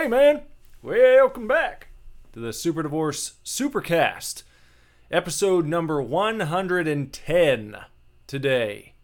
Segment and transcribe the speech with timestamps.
[0.00, 0.44] Hey, man,
[0.80, 1.88] welcome back
[2.32, 4.44] to the Super Divorce Supercast,
[5.10, 7.76] episode number 110
[8.26, 8.94] today.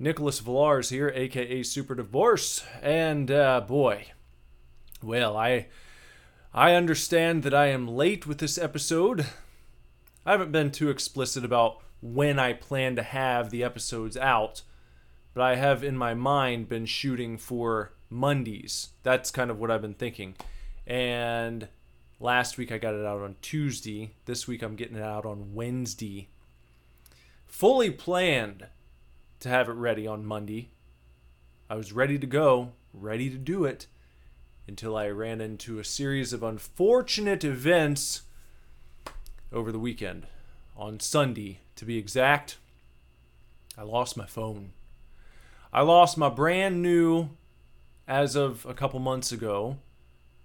[0.00, 4.06] Nicholas Villars here, aka Super Divorce, and uh, boy,
[5.04, 5.68] well, I
[6.52, 9.24] I understand that I am late with this episode.
[10.26, 14.62] I haven't been too explicit about when I plan to have the episodes out,
[15.32, 18.90] but I have in my mind been shooting for Mondays.
[19.02, 20.36] That's kind of what I've been thinking.
[20.86, 21.68] And
[22.20, 24.12] last week I got it out on Tuesday.
[24.26, 26.28] This week I'm getting it out on Wednesday.
[27.46, 28.66] Fully planned
[29.40, 30.70] to have it ready on Monday.
[31.68, 33.86] I was ready to go, ready to do it,
[34.68, 38.22] until I ran into a series of unfortunate events
[39.52, 40.26] over the weekend.
[40.76, 42.58] On Sunday, to be exact,
[43.78, 44.72] I lost my phone.
[45.72, 47.30] I lost my brand new
[48.06, 49.78] as of a couple months ago,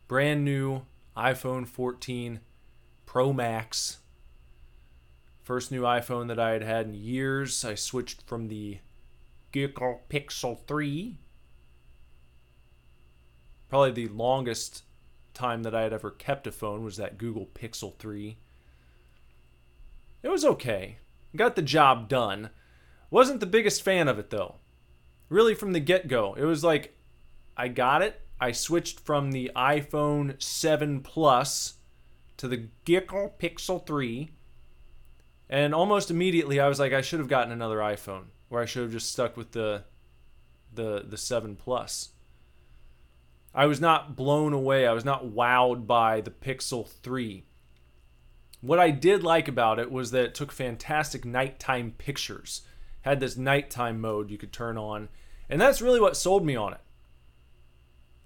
[0.07, 0.81] brand new
[1.15, 2.39] iPhone 14
[3.05, 3.97] Pro Max.
[5.43, 7.65] First new iPhone that I had had in years.
[7.65, 8.79] I switched from the
[9.51, 11.17] Google Pixel 3.
[13.69, 14.83] Probably the longest
[15.33, 18.37] time that I had ever kept a phone was that Google Pixel 3.
[20.23, 20.97] It was okay.
[21.35, 22.49] Got the job done.
[23.09, 24.55] Wasn't the biggest fan of it though.
[25.29, 26.33] Really from the get go.
[26.35, 26.95] It was like
[27.61, 28.19] I got it.
[28.39, 31.75] I switched from the iPhone 7 Plus
[32.37, 34.31] to the Google Pixel 3.
[35.47, 38.81] And almost immediately I was like I should have gotten another iPhone or I should
[38.81, 39.83] have just stuck with the
[40.73, 42.13] the the 7 Plus.
[43.53, 44.87] I was not blown away.
[44.87, 47.43] I was not wowed by the Pixel 3.
[48.61, 52.63] What I did like about it was that it took fantastic nighttime pictures.
[53.01, 55.09] Had this nighttime mode you could turn on,
[55.47, 56.81] and that's really what sold me on it.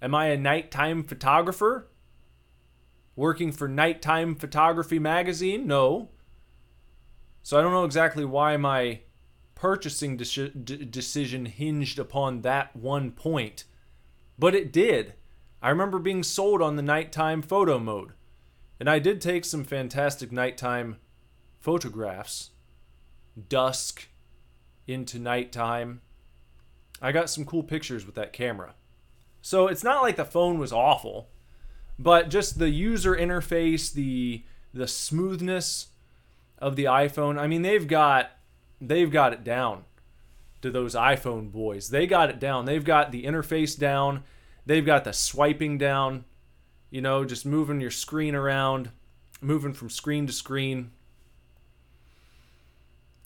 [0.02, 1.88] Am I a nighttime photographer?
[3.16, 5.66] Working for Nighttime Photography Magazine?
[5.68, 6.10] No.
[7.44, 9.02] So I don't know exactly why my
[9.56, 13.64] purchasing de- de- decision hinged upon that one point,
[14.38, 15.14] but it did.
[15.62, 18.12] I remember being sold on the nighttime photo mode,
[18.80, 20.98] and I did take some fantastic nighttime
[21.62, 22.52] photographs.
[23.50, 24.10] Dusk
[24.88, 26.02] into nighttime.
[27.02, 28.76] I got some cool pictures with that camera.
[29.46, 31.30] So it's not like the phone was awful,
[32.00, 35.90] but just the user interface, the the smoothness
[36.58, 37.38] of the iPhone.
[37.38, 38.32] I mean, they've got
[38.82, 39.84] they've got it down
[40.64, 41.90] to those iPhone boys.
[41.90, 42.66] They got it down.
[42.66, 44.24] They've got the interface down.
[44.66, 46.26] They've got the swiping down.
[46.90, 48.90] You know, just moving your screen around,
[49.42, 50.90] moving from screen to screen.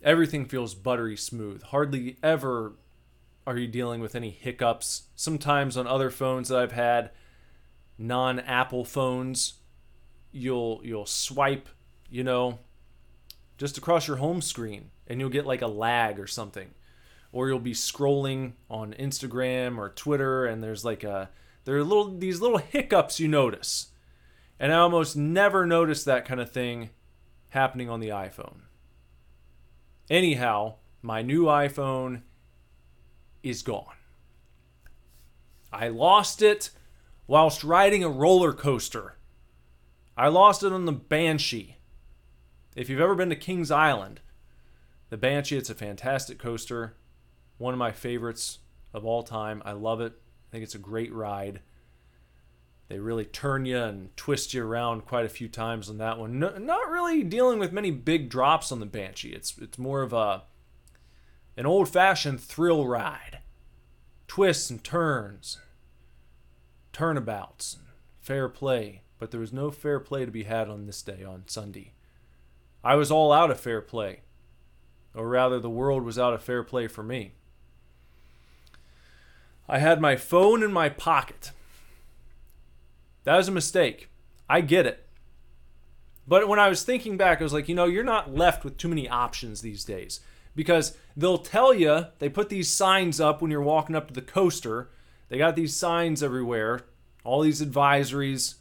[0.04, 1.62] Everything feels buttery smooth.
[1.62, 2.74] Hardly ever
[3.46, 5.04] are you dealing with any hiccups?
[5.14, 7.10] Sometimes on other phones that I've had,
[7.98, 9.54] non-Apple phones,
[10.32, 11.68] you'll you'll swipe,
[12.08, 12.58] you know,
[13.58, 16.70] just across your home screen and you'll get like a lag or something.
[17.32, 21.30] Or you'll be scrolling on Instagram or Twitter and there's like a
[21.64, 23.88] there are little these little hiccups you notice.
[24.58, 26.90] And I almost never notice that kind of thing
[27.50, 28.60] happening on the iPhone.
[30.08, 32.22] Anyhow, my new iPhone
[33.42, 33.94] is gone.
[35.72, 36.70] I lost it
[37.26, 39.16] whilst riding a roller coaster.
[40.16, 41.76] I lost it on the Banshee.
[42.76, 44.20] If you've ever been to Kings Island,
[45.08, 46.96] the Banshee, it's a fantastic coaster.
[47.58, 48.58] One of my favorites
[48.92, 49.62] of all time.
[49.64, 50.12] I love it.
[50.12, 51.60] I think it's a great ride.
[52.88, 56.40] They really turn you and twist you around quite a few times on that one.
[56.40, 59.30] No, not really dealing with many big drops on the Banshee.
[59.32, 60.42] It's it's more of a
[61.60, 63.40] an old fashioned thrill ride.
[64.26, 65.58] Twists and turns,
[66.90, 67.76] turnabouts,
[68.18, 69.02] fair play.
[69.18, 71.92] But there was no fair play to be had on this day, on Sunday.
[72.82, 74.20] I was all out of fair play.
[75.14, 77.32] Or rather, the world was out of fair play for me.
[79.68, 81.50] I had my phone in my pocket.
[83.24, 84.08] That was a mistake.
[84.48, 85.06] I get it.
[86.26, 88.78] But when I was thinking back, I was like, you know, you're not left with
[88.78, 90.20] too many options these days
[90.60, 94.20] because they'll tell you they put these signs up when you're walking up to the
[94.20, 94.90] coaster.
[95.30, 96.82] They got these signs everywhere,
[97.24, 98.56] all these advisories.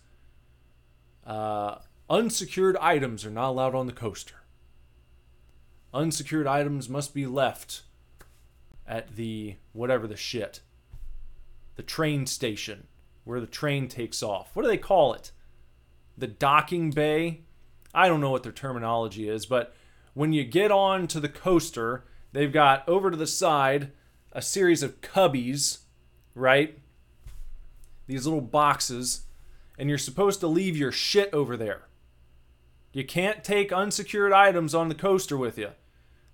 [1.28, 1.80] Uh,
[2.10, 4.36] unsecured items are not allowed on the coaster.
[5.94, 7.82] Unsecured items must be left
[8.88, 10.62] at the whatever the shit,
[11.76, 12.88] the train station
[13.26, 14.52] where the train takes off.
[14.54, 15.34] What do they call it?
[16.18, 17.42] The docking bay?
[17.94, 19.76] I don't know what their terminology is, but
[20.14, 23.92] when you get on to the coaster, they've got over to the side
[24.32, 25.80] a series of cubbies,
[26.36, 26.80] right?
[28.10, 29.28] these little boxes,
[29.78, 31.84] and you're supposed to leave your shit over there.
[32.92, 35.70] You can't take unsecured items on the coaster with you.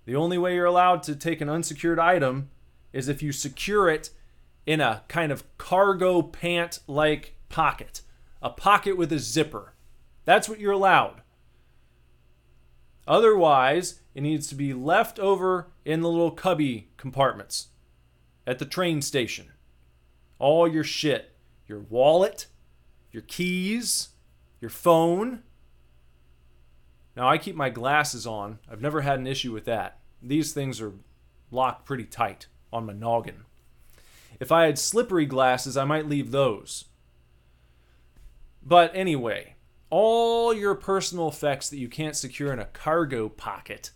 [0.06, 2.48] The only way you're allowed to take an unsecured item
[2.94, 4.08] is if you secure it
[4.64, 8.00] in a kind of cargo pant like pocket,
[8.40, 9.74] a pocket with a zipper.
[10.24, 11.20] That's what you're allowed.
[13.06, 17.68] Otherwise, it needs to be left over in the little cubby compartments
[18.46, 19.52] at the train station.
[20.38, 21.34] All your shit,
[21.66, 22.46] your wallet,
[23.12, 24.10] your keys,
[24.60, 25.42] your phone.
[27.16, 28.58] Now, I keep my glasses on.
[28.70, 29.98] I've never had an issue with that.
[30.22, 30.92] These things are
[31.50, 33.44] locked pretty tight on my noggin.
[34.38, 36.86] If I had slippery glasses, I might leave those.
[38.62, 39.55] But anyway,
[39.90, 43.90] all your personal effects that you can't secure in a cargo pocket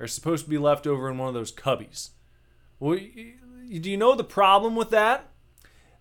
[0.00, 2.10] are supposed to be left over in one of those cubbies.
[2.80, 5.28] Well, do you know the problem with that?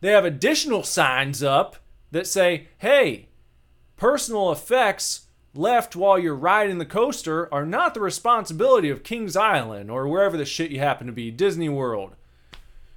[0.02, 1.78] They have additional signs up
[2.12, 3.30] that say, hey,
[3.96, 9.92] personal effects left while you're riding the coaster are not the responsibility of Kings Island
[9.92, 12.16] or wherever the shit you happen to be, Disney World,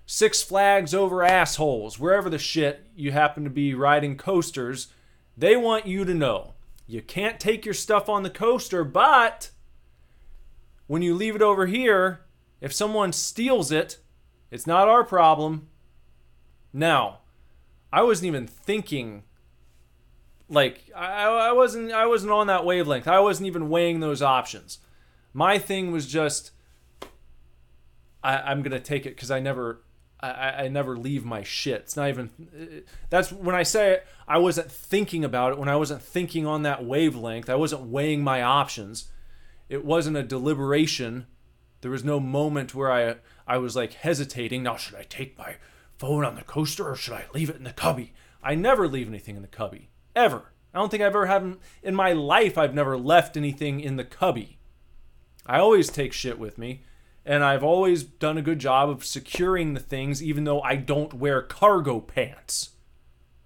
[0.06, 4.88] Six Flags over assholes, wherever the shit you happen to be riding coasters
[5.36, 6.54] they want you to know
[6.86, 9.50] you can't take your stuff on the coaster, but
[10.86, 12.20] when you leave it over here,
[12.60, 13.98] if someone steals it,
[14.50, 15.68] it's not our problem.
[16.72, 17.20] Now,
[17.92, 19.24] I wasn't even thinking
[20.48, 23.08] like I, I wasn't I wasn't on that wavelength.
[23.08, 24.78] I wasn't even weighing those options.
[25.32, 26.52] My thing was just
[28.22, 29.82] I, I'm gonna take it because I never
[30.20, 31.82] I, I never leave my shit.
[31.82, 32.30] It's not even.
[33.10, 35.58] That's when I say I wasn't thinking about it.
[35.58, 39.10] When I wasn't thinking on that wavelength, I wasn't weighing my options.
[39.68, 41.26] It wasn't a deliberation.
[41.82, 43.16] There was no moment where I
[43.46, 44.62] I was like hesitating.
[44.62, 45.56] Now should I take my
[45.98, 48.12] phone on the coaster or should I leave it in the cubby?
[48.42, 50.52] I never leave anything in the cubby ever.
[50.72, 52.58] I don't think I've ever had in my life.
[52.58, 54.58] I've never left anything in the cubby.
[55.46, 56.82] I always take shit with me
[57.26, 61.12] and I've always done a good job of securing the things, even though I don't
[61.12, 62.70] wear cargo pants.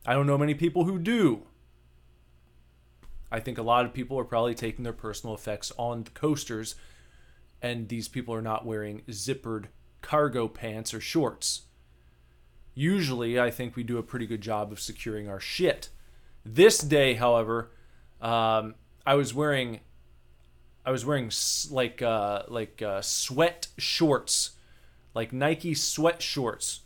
[0.05, 1.47] I don't know many people who do.
[3.32, 6.75] I think a lot of people are probably taking their personal effects on the coasters,
[7.62, 9.67] and these people are not wearing zippered
[10.03, 11.62] cargo pants or shorts.
[12.75, 15.88] Usually, I think we do a pretty good job of securing our shit.
[16.44, 17.71] This day, however,
[18.21, 18.75] um,
[19.06, 19.81] I was wearing
[20.85, 21.31] I was wearing
[21.71, 24.53] like uh, like uh, sweat shorts,
[25.15, 26.81] like Nike sweat shorts,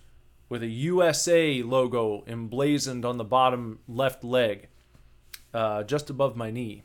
[0.48, 4.68] with a USA logo emblazoned on the bottom left leg,
[5.52, 6.82] uh, just above my knee.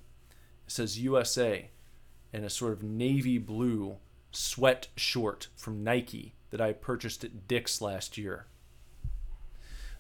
[0.68, 1.70] It says USA,
[2.32, 3.98] in a sort of navy blue
[4.32, 8.46] sweat short from Nike that I purchased at Dick's last year.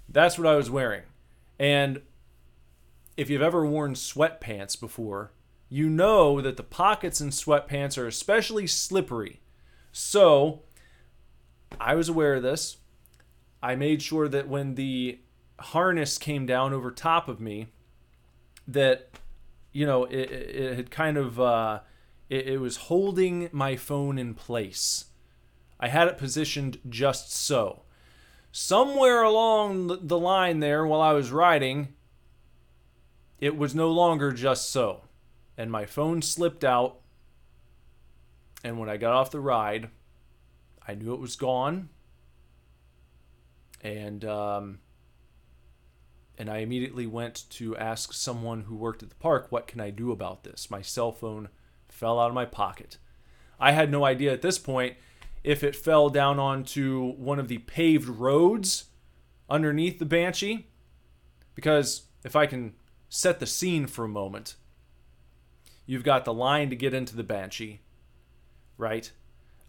[0.07, 1.03] That's what I was wearing,
[1.57, 2.01] and
[3.17, 5.31] if you've ever worn sweatpants before
[5.69, 9.39] you know that the pockets in sweatpants are especially slippery.
[9.91, 10.63] So,
[11.79, 12.77] I was aware of this.
[13.61, 15.19] I made sure that when the
[15.59, 17.67] harness came down over top of me,
[18.67, 19.09] that
[19.71, 21.81] you know it, it had kind of uh,
[22.29, 25.05] it, it was holding my phone in place.
[25.79, 27.83] I had it positioned just so.
[28.51, 31.89] Somewhere along the line there, while I was riding,
[33.39, 35.03] it was no longer just so
[35.59, 37.01] and my phone slipped out.
[38.63, 39.89] And when I got off the ride,
[40.87, 41.89] I knew it was gone.
[43.81, 44.79] And um,
[46.37, 49.89] and I immediately went to ask someone who worked at the park, what can I
[49.89, 50.71] do about this?
[50.71, 51.49] My cell phone
[51.89, 52.97] fell out of my pocket.
[53.59, 54.95] I had no idea at this point
[55.43, 58.85] if it fell down onto one of the paved roads
[59.49, 60.67] underneath the Banshee.
[61.53, 62.75] Because if I can
[63.09, 64.55] set the scene for a moment,
[65.89, 67.81] You've got the line to get into the Banshee,
[68.77, 69.11] right?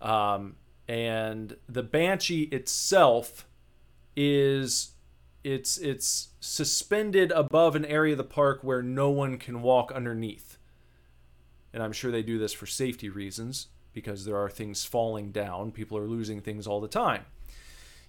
[0.03, 3.47] Um, and the Banshee itself
[4.15, 4.91] is
[5.45, 10.59] it's it's suspended above an area of the park where no one can walk underneath.
[11.73, 15.73] And I'm sure they do this for safety reasons because there are things falling down.
[15.73, 17.25] People are losing things all the time.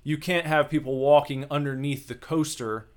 [0.04, 2.90] You can't have people walking underneath the coaster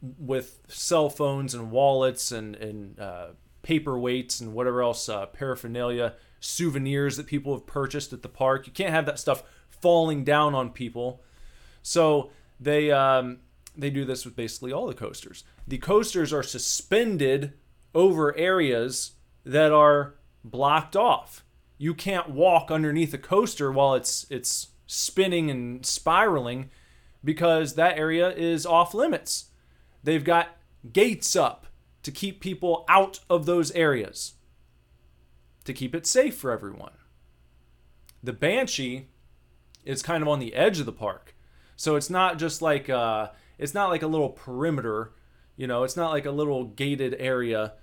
[0.00, 3.26] with cell phones and wallets and, and uh,
[3.62, 8.66] paperweights and whatever else uh, paraphernalia, souvenirs that people have purchased at the park.
[8.66, 11.22] You can't have that stuff falling down on people.
[11.82, 13.38] So they um,
[13.76, 15.44] they do this with basically all the coasters.
[15.66, 17.54] The coasters are suspended
[17.94, 19.12] over areas
[19.44, 20.14] that are
[20.44, 21.44] blocked off.
[21.78, 26.70] You can't walk underneath a coaster while it's it's spinning and spiraling
[27.24, 29.46] because that area is off limits.
[30.02, 30.56] They've got
[30.92, 31.66] gates up
[32.02, 34.34] to keep people out of those areas,
[35.64, 36.92] to keep it safe for everyone.
[38.22, 39.08] The Banshee
[39.84, 41.34] is kind of on the edge of the park.
[41.76, 45.12] So it's not just like uh, it's not like a little perimeter,
[45.56, 47.74] you know, it's not like a little gated area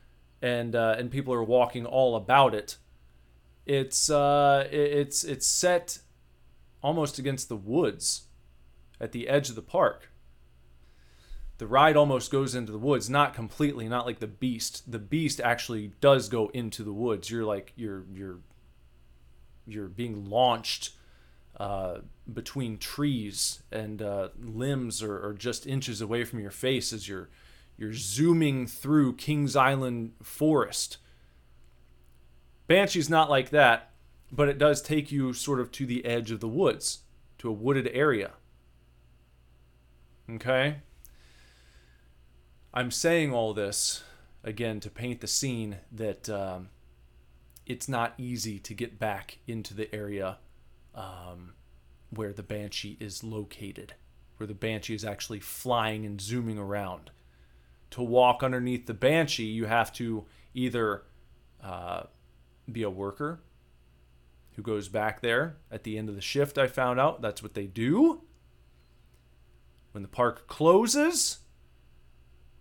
[0.42, 2.78] and uh, and people are walking all about it.
[3.66, 6.00] It's uh, it's it's set
[6.82, 8.24] almost against the woods
[9.02, 10.12] at the edge of the park.
[11.60, 14.89] The ride almost goes into the woods, not completely, not like the beast.
[14.89, 17.30] The beast actually does go into the woods.
[17.30, 18.39] You're like you're you're
[19.68, 20.92] you're being launched
[21.60, 22.00] uh,
[22.32, 27.30] between trees and uh, limbs are, are, just inches away from your face as you're
[27.78, 30.98] you're zooming through Kings Island forest.
[32.68, 33.92] Banshee's not like that,
[34.32, 37.00] but it does take you sort of to the edge of the woods,
[37.39, 38.32] to a wooded area.
[40.30, 40.78] Okay?
[42.74, 44.04] I'm saying all this
[44.44, 46.70] again to paint the scene that um,
[47.66, 50.38] it's not easy to get back into the area
[50.94, 51.54] um,
[52.12, 53.94] where the Banshee is located,
[54.38, 57.12] where the Banshee is actually flying and zooming around.
[57.92, 61.04] To walk underneath the Banshee, you have to either
[61.64, 62.04] uh,
[62.72, 63.40] be a worker
[64.56, 66.60] who goes back there at the end of the shift.
[66.60, 68.22] I found out that's what they do.
[69.92, 71.40] When the park closes,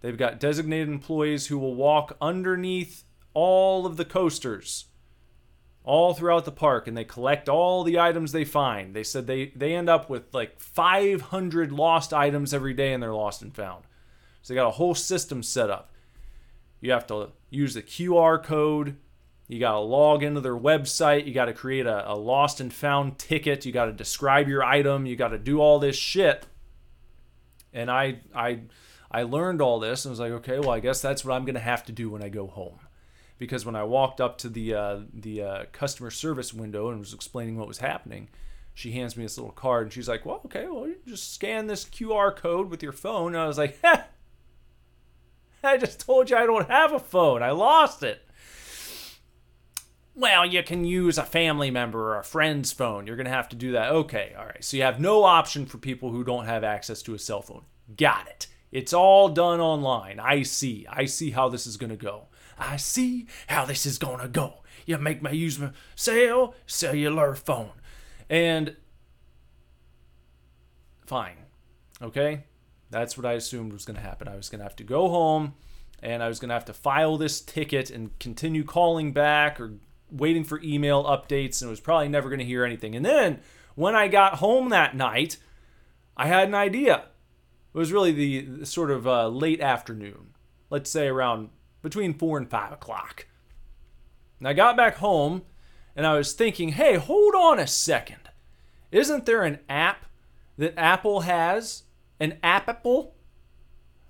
[0.01, 4.87] they've got designated employees who will walk underneath all of the coasters
[5.89, 8.95] all throughout the park and they collect all the items they find.
[8.95, 13.15] They said they, they end up with like 500 lost items every day and they're
[13.15, 13.85] lost and found.
[14.43, 15.91] So they got a whole system set up.
[16.81, 18.97] You have to use the QR code.
[19.49, 21.27] You got to log into their website.
[21.27, 23.65] You got to create a, a lost and found ticket.
[23.65, 25.07] You got to describe your item.
[25.07, 26.47] You got to do all this shit.
[27.73, 28.61] And I, I,
[29.11, 31.55] I learned all this and was like, okay, well, I guess that's what I'm going
[31.55, 32.79] to have to do when I go home
[33.39, 37.15] because when I walked up to the uh, the uh, customer service window and was
[37.15, 38.29] explaining what was happening,
[38.75, 41.67] she hands me this little card and she's like, "Well, okay, well, you just scan
[41.67, 43.79] this QR code with your phone." And I was like,
[45.65, 47.43] "I just told you I don't have a phone.
[47.43, 48.23] I lost it."
[50.15, 53.07] Well, you can use a family member or a friend's phone.
[53.07, 53.93] You're going to have to do that.
[53.93, 54.65] Okay, all right.
[54.65, 57.63] So you have no option for people who don't have access to a cell phone.
[57.97, 58.49] Got it.
[58.71, 60.21] It's all done online.
[60.21, 60.87] I see.
[60.91, 62.27] I see how this is going to go.
[62.59, 64.63] I see how this is going to go.
[64.87, 67.73] You make me use my cell cellular phone.
[68.29, 68.77] And
[71.07, 71.37] fine.
[72.03, 72.45] Okay?
[72.91, 74.29] That's what I assumed was going to happen.
[74.29, 75.55] I was going to have to go home
[76.03, 79.75] and I was going to have to file this ticket and continue calling back or
[80.11, 82.95] waiting for email updates and was probably never going to hear anything.
[82.95, 83.41] And then
[83.75, 85.39] when I got home that night,
[86.17, 87.05] I had an idea.
[87.79, 90.35] It was really the, sort of uh, late afternoon,
[90.69, 93.29] let's say around between four and five o'clock.
[94.41, 95.43] And I got back home
[95.95, 98.31] and I was thinking, hey, hold on a second.
[98.91, 100.07] Isn't there an app
[100.57, 101.85] that Apple has,
[102.19, 103.15] an app Apple,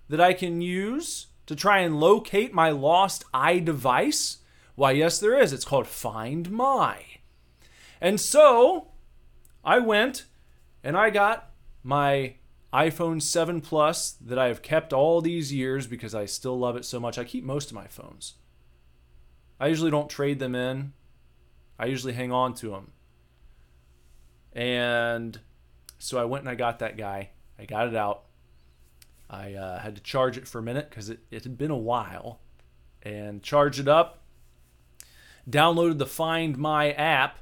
[0.08, 4.38] that I can use to try and locate my lost iDevice?
[4.76, 5.52] Why, yes, there is.
[5.52, 7.04] It's called Find My.
[8.00, 8.92] And so
[9.62, 10.25] I went
[10.82, 11.50] and I got
[11.82, 12.37] my
[12.72, 16.84] iPhone 7 Plus that I have kept all these years because I still love it
[16.84, 17.18] so much.
[17.18, 18.34] I keep most of my phones.
[19.58, 20.92] I usually don't trade them in.
[21.78, 22.92] I usually hang on to them.
[24.52, 25.38] And
[25.98, 27.30] so I went and I got that guy.
[27.58, 28.25] I got it out.
[29.30, 31.76] I uh, had to charge it for a minute because it, it had been a
[31.76, 32.40] while.
[33.02, 34.22] And charged it up.
[35.48, 37.38] Downloaded the Find My app.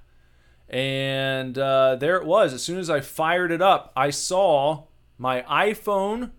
[0.69, 2.53] And uh, there it was.
[2.53, 4.86] As soon as I fired it up, I saw
[5.19, 6.33] my iPhone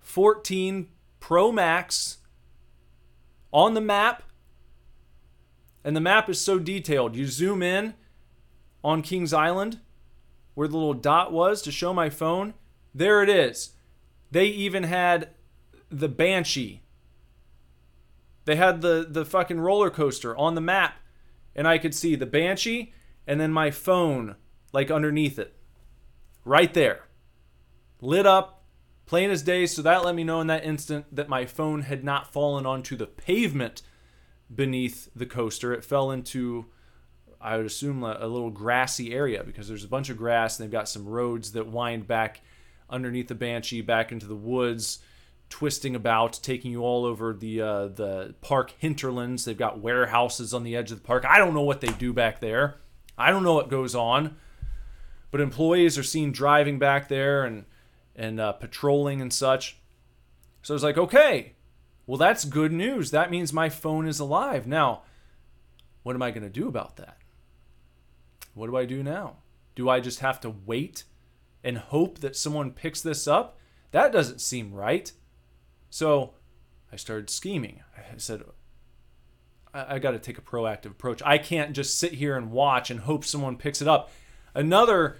[0.00, 2.18] 14 Pro Max
[3.52, 4.22] on the map.
[5.84, 7.16] And the map is so detailed.
[7.16, 7.94] You zoom in
[8.84, 9.80] on Kings Island
[10.54, 12.54] where the little dot was to show my phone.
[12.94, 13.70] There it is.
[14.30, 15.30] They even had
[15.88, 16.82] the Banshee.
[18.44, 20.96] They had the the fucking roller coaster on the map
[21.54, 22.92] and I could see the Banshee
[23.26, 24.36] and then my phone
[24.72, 25.54] like underneath it.
[26.44, 27.04] Right there
[28.00, 28.64] lit up,
[29.06, 29.66] plain as day.
[29.66, 32.96] So that let me know in that instant that my phone had not fallen onto
[32.96, 33.82] the pavement
[34.54, 35.72] beneath the coaster.
[35.72, 36.66] It fell into,
[37.40, 40.64] I would assume, a, a little grassy area because there's a bunch of grass and
[40.64, 42.40] they've got some roads that wind back
[42.88, 45.00] underneath the Banshee back into the woods
[45.50, 49.44] twisting about, taking you all over the uh, the park hinterlands.
[49.44, 51.24] They've got warehouses on the edge of the park.
[51.28, 52.76] I don't know what they do back there.
[53.18, 54.36] I don't know what goes on,
[55.30, 57.66] but employees are seen driving back there and
[58.16, 59.78] and uh, patrolling and such.
[60.62, 61.54] So I was like, okay,
[62.06, 63.10] well, that's good news.
[63.10, 64.66] That means my phone is alive.
[64.66, 65.02] Now,
[66.02, 67.18] what am I going to do about that?
[68.54, 69.36] What do I do now?
[69.74, 71.04] Do I just have to wait
[71.62, 73.58] and hope that someone picks this up?
[73.92, 75.12] That doesn't seem right.
[75.88, 76.34] So
[76.92, 77.82] I started scheming.
[77.96, 78.42] I said,
[79.72, 81.22] I, I got to take a proactive approach.
[81.24, 84.10] I can't just sit here and watch and hope someone picks it up.
[84.54, 85.18] Another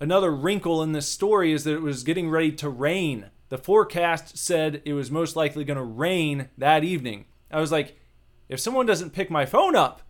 [0.00, 3.26] another wrinkle in this story is that it was getting ready to rain.
[3.50, 7.26] The forecast said it was most likely going to rain that evening.
[7.50, 7.98] I was like,
[8.48, 10.02] if someone doesn't pick my phone up,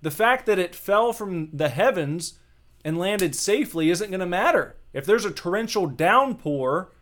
[0.00, 2.38] the fact that it fell from the heavens
[2.84, 4.76] and landed safely isn't going to matter.
[4.92, 6.92] If there's a torrential downpour,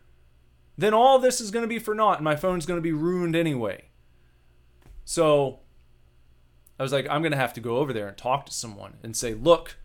[0.78, 2.92] then all this is going to be for naught and my phone's going to be
[2.92, 3.86] ruined anyway.
[5.04, 5.60] So
[6.78, 8.94] I was like, I'm going to have to go over there and talk to someone
[9.02, 9.76] and say, look,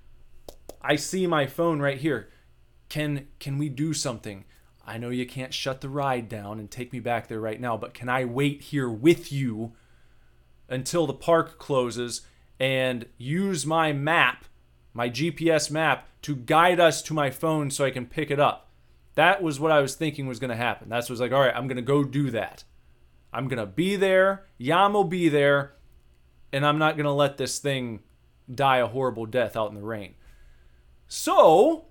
[0.81, 2.29] I see my phone right here.
[2.89, 4.45] Can can we do something?
[4.85, 7.75] I know you can't shut the ride down and take me back there right now,
[7.75, 9.73] but can I wait here with you
[10.69, 12.21] until the park closes
[12.59, 14.45] and use my map,
[14.93, 18.69] my GPS map, to guide us to my phone so I can pick it up.
[19.15, 20.89] That was what I was thinking was going to happen.
[20.89, 22.63] That's was like, all right, I'm going to go do that.
[23.33, 24.45] I'm going to be there.
[24.57, 25.73] Yam will be there.
[26.53, 28.01] And I'm not going to let this thing
[28.53, 30.15] die a horrible death out in the rain.
[31.07, 31.86] So,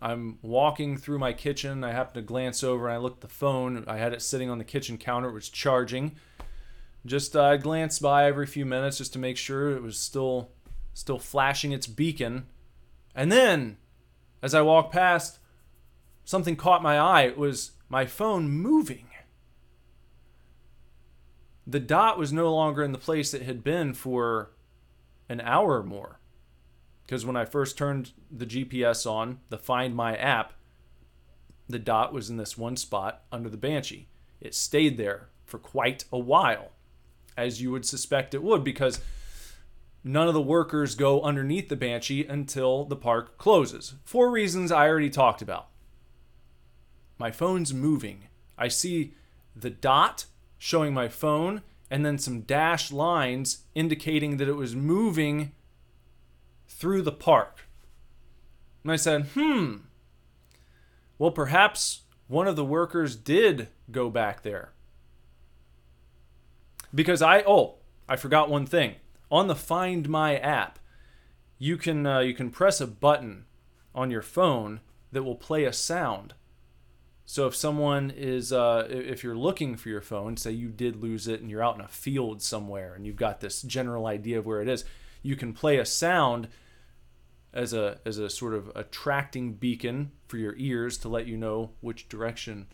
[0.00, 1.82] I'm walking through my kitchen.
[1.84, 3.84] I happen to glance over and I look at the phone.
[3.86, 5.28] I had it sitting on the kitchen counter.
[5.28, 6.16] It was charging
[7.06, 10.50] just uh, glance by every few minutes just to make sure it was still
[10.94, 12.46] still flashing its beacon.
[13.14, 13.78] And then,
[14.42, 15.38] as I walked past,
[16.24, 17.22] something caught my eye.
[17.22, 19.08] It was my phone moving.
[21.66, 24.50] The dot was no longer in the place it had been for
[25.28, 26.20] an hour or more.
[27.06, 30.54] Because when I first turned the GPS on, the Find My app,
[31.68, 34.08] the dot was in this one spot under the Banshee.
[34.40, 36.70] It stayed there for quite a while
[37.36, 39.00] as you would suspect it would, because
[40.02, 43.94] none of the workers go underneath the Banshee until the park closes.
[44.04, 45.68] For reasons I already talked about.
[47.18, 48.28] My phone's moving.
[48.58, 49.14] I see
[49.54, 50.26] the dot
[50.58, 55.52] showing my phone and then some dashed lines indicating that it was moving
[56.68, 57.68] through the park.
[58.82, 59.76] And I said, hmm,
[61.18, 64.72] well, perhaps one of the workers did go back there
[66.94, 67.76] because I oh
[68.08, 68.94] I forgot one thing
[69.30, 70.78] on the Find My app,
[71.58, 73.46] you can uh, you can press a button
[73.94, 74.80] on your phone
[75.12, 76.34] that will play a sound.
[77.26, 81.26] So if someone is uh, if you're looking for your phone, say you did lose
[81.26, 84.46] it and you're out in a field somewhere and you've got this general idea of
[84.46, 84.84] where it is,
[85.24, 86.46] you can play a sound
[87.52, 91.70] as a as a sort of attracting beacon for your ears to let you know
[91.80, 92.68] which direction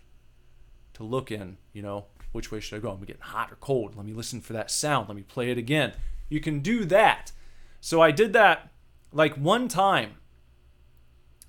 [0.93, 2.91] to look in, you know, which way should I go?
[2.91, 3.97] I'm getting hot or cold?
[3.97, 5.09] Let me listen for that sound.
[5.09, 5.95] Let me play it again.
[6.29, 7.33] You can do that.
[7.81, 8.71] So I did that
[9.13, 10.15] like one time,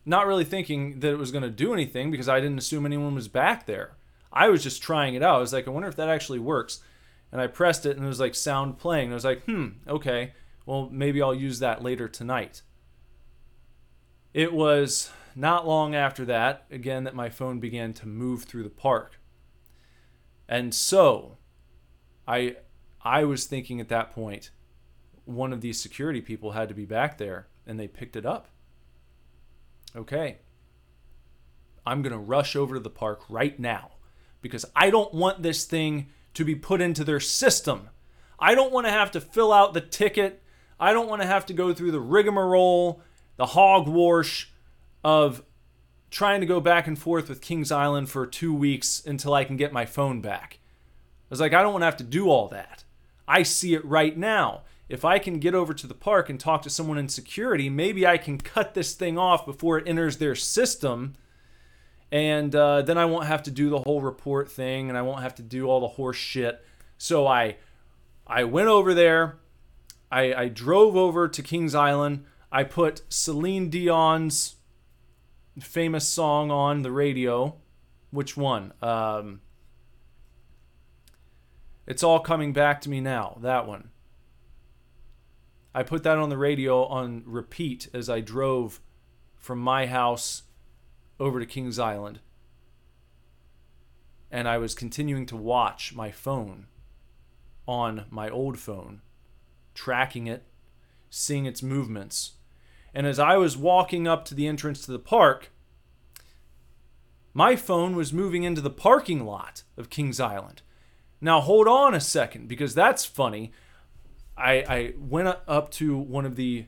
[0.06, 3.16] not really thinking that it was going to do anything because I didn't assume anyone
[3.16, 3.96] was back there.
[4.32, 5.36] I was just trying it out.
[5.36, 6.82] I was like, I wonder if that actually works.
[7.32, 9.06] And I pressed it and it was like sound playing.
[9.06, 10.34] And I was like, hmm, okay.
[10.72, 12.62] Well, maybe I'll use that later tonight.
[14.34, 18.70] It was not long after that, again, that my phone began to move through the
[18.70, 19.20] park.
[20.48, 21.40] And so
[22.26, 22.56] I
[23.02, 24.52] I was thinking at that point
[25.26, 28.48] one of these security people had to be back there and they picked it up.
[29.94, 30.38] Okay.
[31.86, 33.92] I'm going to rush over to the park right now
[34.42, 37.90] because I don't want this thing to be put into their system.
[38.40, 40.41] I don't want to have to fill out the ticket.
[40.82, 43.02] I don't want to have to go through the rigmarole,
[43.38, 44.52] the hogwash
[45.04, 45.44] of
[46.10, 49.58] trying to go back and forth with Kings Island for two weeks until I can
[49.58, 50.58] get my phone back.
[50.60, 52.84] I was like, I don't want to have to do all that.
[53.28, 54.62] I see it right now.
[54.90, 58.06] If I can get over to the park and talk to someone in security, maybe
[58.06, 61.14] I can cut this thing off before it enters their system.
[62.12, 65.22] And uh, then I won't have to do the whole report thing and I won't
[65.22, 66.66] have to do all the horse shit.
[66.98, 67.58] So I,
[68.28, 69.38] I went over there.
[70.12, 72.26] I, I drove over to Kings Island.
[72.52, 74.56] I put Celine Dion's
[75.60, 77.56] famous song on the radio.
[78.10, 78.74] Which one?
[78.82, 79.42] Um,
[81.88, 83.38] it's all coming back to me now.
[83.42, 83.90] That one.
[85.74, 88.82] I put that on the radio on repeat as I drove
[89.38, 90.44] from my house
[91.20, 92.20] over to Kings Island.
[94.30, 96.68] And I was continuing to watch my phone
[97.68, 99.02] on my old phone,
[99.74, 100.44] tracking it,
[101.10, 102.34] seeing its movements.
[102.94, 105.52] And as I was walking up to the entrance to the park,
[107.34, 110.62] my phone was moving into the parking lot of Kings Island.
[111.22, 113.52] Now, hold on a second, because that's funny.
[114.38, 116.66] I, I went up to one of the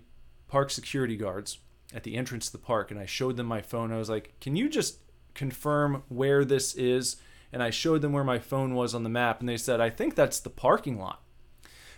[0.48, 1.58] park security guards
[1.94, 3.92] at the entrance to the park and I showed them my phone.
[3.92, 5.00] I was like, Can you just
[5.34, 7.18] confirm where this is?
[7.52, 9.92] And I showed them where my phone was on the map, and they said, I
[9.92, 11.23] think that's the parking lot.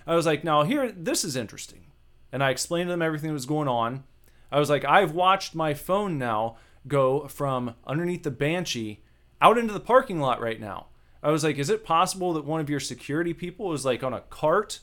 [0.08, 1.86] I was like, Now, here, this is interesting.
[2.32, 4.04] And I explained to them everything that was going on.
[4.52, 9.02] I was like, I've watched my phone now go from underneath the Banshee
[9.42, 10.88] out into the parking lot right now.
[11.24, 14.14] I was like, is it possible that one of your security people is like on
[14.14, 14.80] a cart?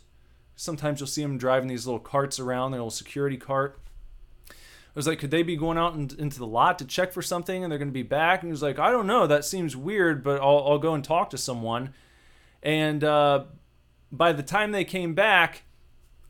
[0.56, 3.78] Sometimes you'll see them driving these little carts around, their little security cart.
[4.50, 7.22] I was like, could they be going out in, into the lot to check for
[7.22, 8.42] something and they're going to be back?
[8.42, 9.26] And he was like, I don't know.
[9.26, 11.94] That seems weird, but I'll, I'll go and talk to someone.
[12.62, 13.44] And uh,
[14.12, 15.62] by the time they came back,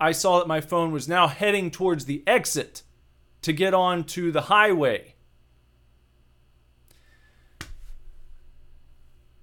[0.00, 2.82] I saw that my phone was now heading towards the exit
[3.42, 5.14] to get onto the highway.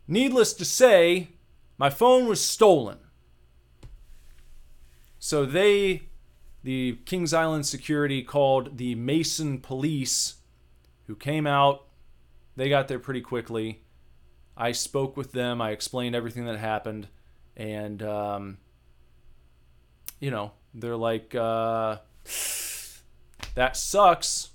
[0.08, 1.30] Needless to say,
[1.78, 2.98] my phone was stolen.
[5.20, 6.04] So they,
[6.64, 10.36] the Kings Island security, called the Mason police,
[11.08, 11.86] who came out.
[12.56, 13.82] They got there pretty quickly.
[14.58, 15.62] I spoke with them.
[15.62, 17.08] I explained everything that happened.
[17.60, 18.58] And, um,
[20.20, 21.98] you know, they're like, uh,
[23.56, 24.50] that sucks.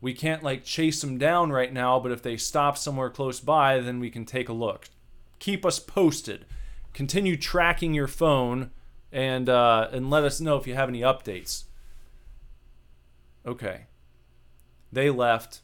[0.00, 3.80] We can't like chase them down right now, but if they stop somewhere close by,
[3.80, 4.90] then we can take a look.
[5.38, 6.44] Keep us posted.
[6.92, 8.70] Continue tracking your phone
[9.10, 11.64] and uh, and let us know if you have any updates.
[13.46, 13.86] Okay.
[14.92, 15.62] They left,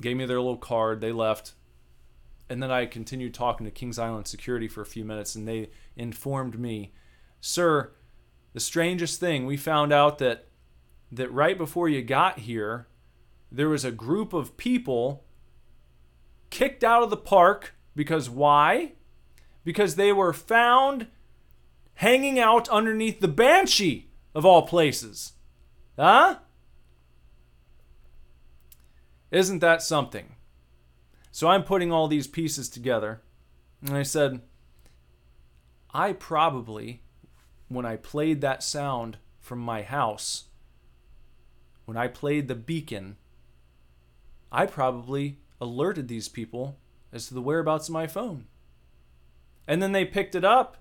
[0.00, 1.00] gave me their little card.
[1.00, 1.52] They left,
[2.48, 5.70] and then I continued talking to Kings Island security for a few minutes, and they
[5.96, 6.92] informed me,
[7.40, 7.92] "Sir,
[8.52, 10.48] the strangest thing we found out that
[11.10, 12.86] that right before you got here,
[13.50, 15.24] there was a group of people
[16.50, 18.92] kicked out of the park because why?
[19.64, 21.08] Because they were found
[21.94, 25.32] hanging out underneath the Banshee of all places.
[25.98, 26.38] Huh?
[29.30, 30.36] Isn't that something?
[31.30, 33.22] So I'm putting all these pieces together.
[33.82, 34.40] And I said,
[35.92, 37.02] I probably,
[37.68, 40.44] when I played that sound from my house,
[41.84, 43.16] when I played the beacon,
[44.50, 46.78] I probably alerted these people
[47.12, 48.46] as to the whereabouts of my phone.
[49.66, 50.78] And then they picked it up,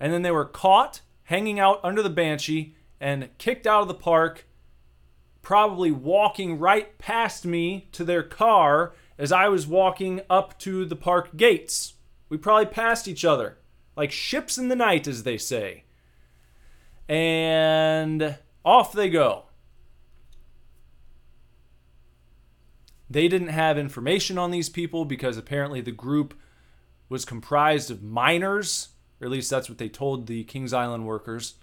[0.00, 3.94] and then they were caught hanging out under the Banshee and kicked out of the
[3.94, 4.46] park,
[5.42, 10.96] probably walking right past me to their car as I was walking up to the
[10.96, 11.94] park gates.
[12.28, 13.56] We probably passed each other,
[13.96, 15.84] like ships in the night, as they say.
[17.08, 19.44] And off they go.
[23.08, 26.34] They didn't have information on these people because apparently the group
[27.08, 28.88] was comprised of minors,
[29.20, 31.54] or at least that's what they told the Kings Island workers.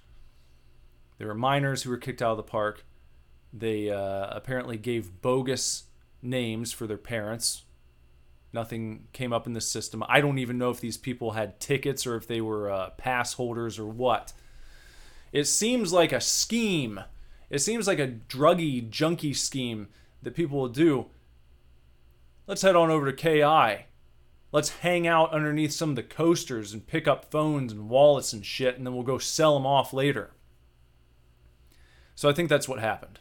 [1.17, 2.85] There were minors who were kicked out of the park.
[3.51, 5.88] They uh, apparently gave bogus
[6.21, 7.63] names for their parents.
[8.51, 10.03] Nothing came up in the system.
[10.07, 13.33] I don't even know if these people had tickets or if they were uh, pass
[13.33, 14.33] holders or what.
[15.31, 17.01] It seems like a scheme.
[17.49, 19.87] It seems like a druggy, junkie scheme
[20.23, 21.07] that people will do
[22.49, 23.85] let's head on over to KI.
[24.51, 28.43] Let's hang out underneath some of the coasters and pick up phones and wallets and
[28.43, 30.31] shit, and then we'll go sell them off later.
[32.15, 33.19] So I think that's what happened.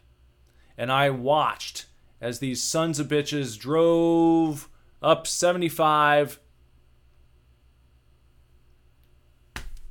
[0.78, 1.84] And I watched
[2.20, 4.68] as these sons of bitches drove
[5.00, 6.40] up 75,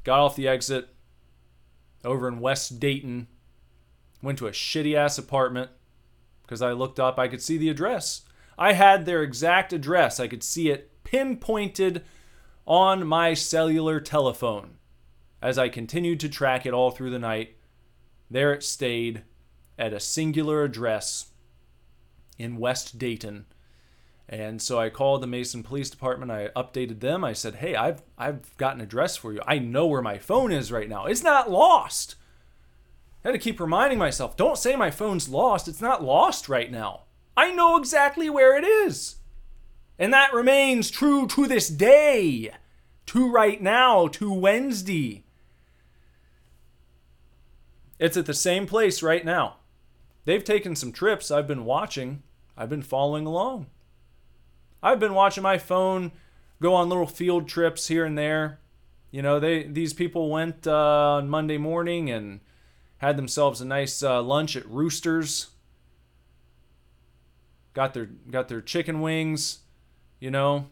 [0.04, 0.90] got off the exit
[2.04, 3.28] over in West Dayton,
[4.22, 5.72] went to a shitty ass apartment
[6.42, 8.24] because I looked up, I could see the address.
[8.58, 10.20] I had their exact address.
[10.20, 12.04] I could see it pinpointed
[12.66, 14.78] on my cellular telephone.
[15.42, 17.58] As I continued to track it all through the night,
[18.30, 19.24] there it stayed
[19.78, 21.28] at a singular address
[22.38, 23.45] in West Dayton.
[24.30, 26.32] And so I called the Mason Police Department.
[26.32, 27.23] I updated them.
[27.23, 29.39] I said, "Hey, I've I've got an address for you.
[29.47, 31.06] I know where my phone is right now.
[31.06, 32.15] It's not lost."
[33.23, 35.67] I had to keep reminding myself, "Don't say my phone's lost.
[35.67, 37.04] It's not lost right now."
[37.38, 39.17] I know exactly where it is.
[40.00, 42.52] And that remains true to this day,
[43.08, 45.23] to right now, to Wednesday.
[48.00, 49.58] It's at the same place right now.
[50.26, 51.32] They've taken some trips.
[51.32, 52.21] I've been watching,
[52.58, 53.67] I've been following along.
[54.82, 56.12] I've been watching my phone
[56.62, 58.60] go on little field trips here and there.
[59.12, 62.41] You know, they these people went uh, on Monday morning and
[62.98, 65.48] had themselves a nice uh, lunch at Roosters
[67.78, 69.60] got their got their chicken wings,
[70.20, 70.65] you know.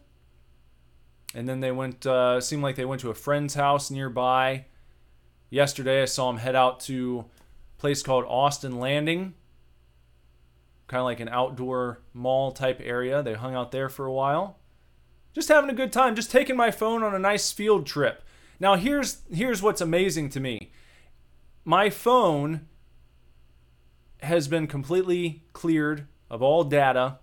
[1.36, 4.64] And then they went, uh, seemed like they went to a friend's house nearby.
[5.48, 7.26] Yesterday, I saw them head out to
[7.76, 9.34] a place called Austin Landing,
[10.88, 13.22] kind of like an outdoor mall type area.
[13.22, 14.58] They hung out there for a while.
[15.34, 18.22] Just having a good time, just taking my phone on a nice field trip.
[18.58, 20.72] Now, here's here's what's amazing to me.
[21.64, 22.68] My phone
[24.20, 27.18] has been completely cleared of all data.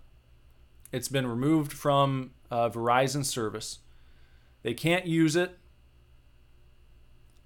[0.92, 3.80] It's been removed from uh, Verizon service.
[4.62, 5.58] They can't use it.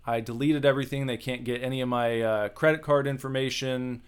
[0.06, 1.06] I deleted everything.
[1.06, 4.02] They can't get any of my uh, credit card information.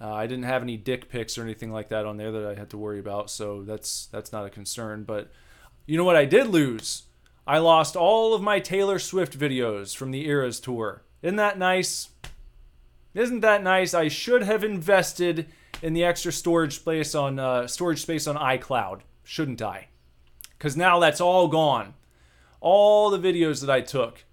[0.00, 2.54] Uh, I didn't have any dick pics or anything like that on there that I
[2.54, 5.04] had to worry about, so that's that's not a concern.
[5.04, 5.30] But
[5.86, 7.04] you know what I did lose?
[7.46, 11.02] I lost all of my Taylor Swift videos from the Eras tour.
[11.22, 12.08] Isn't that nice?
[13.14, 13.94] Isn't that nice?
[13.94, 15.46] I should have invested
[15.82, 19.88] in the extra storage space on uh, storage space on iCloud, shouldn't I?
[20.58, 21.94] Because now that's all gone.
[22.60, 24.24] All the videos that I took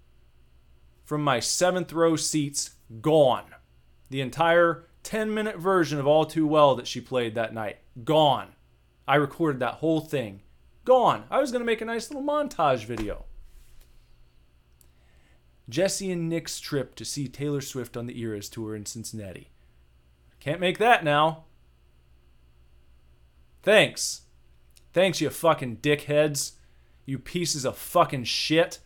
[1.04, 2.70] from my seventh row seats
[3.02, 3.54] gone.
[4.08, 8.54] The entire 10 minute version of All Too Well that she played that night gone.
[9.06, 10.42] I recorded that whole thing.
[10.84, 11.24] Gone.
[11.30, 13.24] I was going to make a nice little montage video.
[15.68, 19.50] Jesse and Nick's trip to see Taylor Swift on the Eras tour in Cincinnati.
[20.40, 21.44] Can't make that now.
[23.62, 24.22] Thanks.
[24.92, 26.52] Thanks, you fucking dickheads.
[27.06, 28.80] You pieces of fucking shit.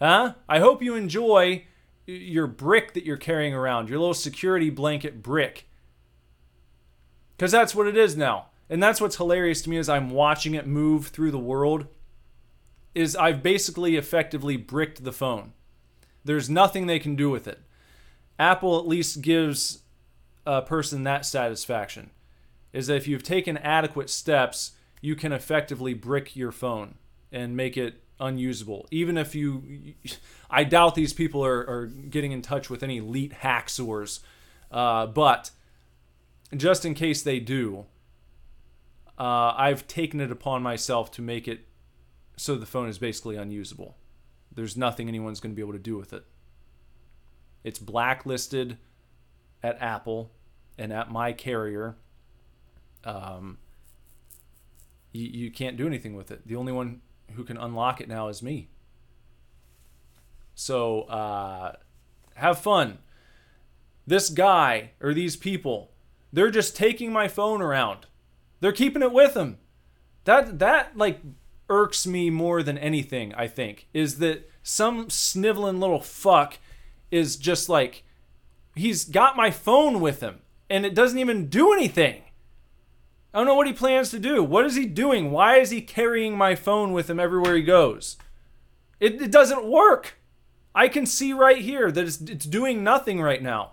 [0.00, 0.34] Huh?
[0.48, 1.64] I hope you enjoy
[2.06, 5.68] your brick that you're carrying around, your little security blanket brick.
[7.36, 8.46] Because that's what it is now.
[8.70, 11.86] And that's what's hilarious to me as I'm watching it move through the world
[12.94, 15.52] is I've basically effectively bricked the phone.
[16.24, 17.60] There's nothing they can do with it.
[18.38, 19.82] Apple at least gives
[20.46, 22.10] a person that satisfaction.
[22.72, 26.94] Is that if you've taken adequate steps, you can effectively brick your phone
[27.30, 28.86] and make it unusable.
[28.90, 29.94] Even if you,
[30.50, 34.20] I doubt these people are, are getting in touch with any elite hacksaws,
[34.70, 35.50] uh, but
[36.56, 37.86] just in case they do,
[39.18, 41.66] uh, I've taken it upon myself to make it
[42.36, 43.96] so the phone is basically unusable.
[44.54, 46.24] There's nothing anyone's going to be able to do with it.
[47.64, 48.78] It's blacklisted
[49.62, 50.30] at Apple
[50.78, 51.96] and at my carrier.
[53.04, 53.58] Um,
[55.12, 56.46] you, you can't do anything with it.
[56.46, 57.00] The only one
[57.34, 58.68] who can unlock it now is me.
[60.54, 61.76] So uh,
[62.34, 62.98] have fun.
[64.06, 65.90] This guy or these people,
[66.32, 68.06] they're just taking my phone around.
[68.60, 69.58] They're keeping it with them.
[70.24, 71.20] That that like
[71.68, 76.58] irks me more than anything, I think, is that some sniveling little fuck
[77.10, 78.02] is just like,
[78.74, 82.22] he's got my phone with him and it doesn't even do anything.
[83.36, 84.42] I don't know what he plans to do.
[84.42, 85.30] What is he doing?
[85.30, 88.16] Why is he carrying my phone with him everywhere he goes?
[88.98, 90.14] It, it doesn't work.
[90.74, 93.72] I can see right here that it's, it's doing nothing right now.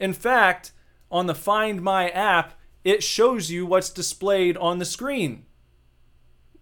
[0.00, 0.72] In fact,
[1.08, 5.44] on the Find My app, it shows you what's displayed on the screen.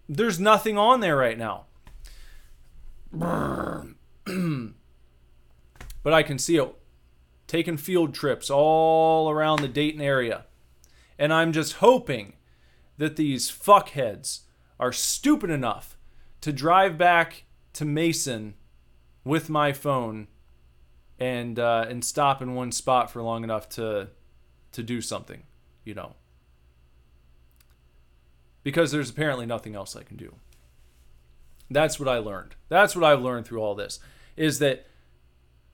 [0.07, 1.65] There's nothing on there right now.
[6.03, 6.75] but I can see it
[7.47, 10.45] taking field trips all around the Dayton area.
[11.19, 12.33] And I'm just hoping
[12.97, 14.41] that these fuckheads
[14.79, 15.95] are stupid enough
[16.41, 18.55] to drive back to Mason
[19.23, 20.27] with my phone
[21.19, 24.07] and uh, and stop in one spot for long enough to
[24.71, 25.43] to do something,
[25.83, 26.15] you know
[28.63, 30.35] because there's apparently nothing else I can do.
[31.69, 32.55] That's what I learned.
[32.67, 33.99] That's what I've learned through all this
[34.35, 34.85] is that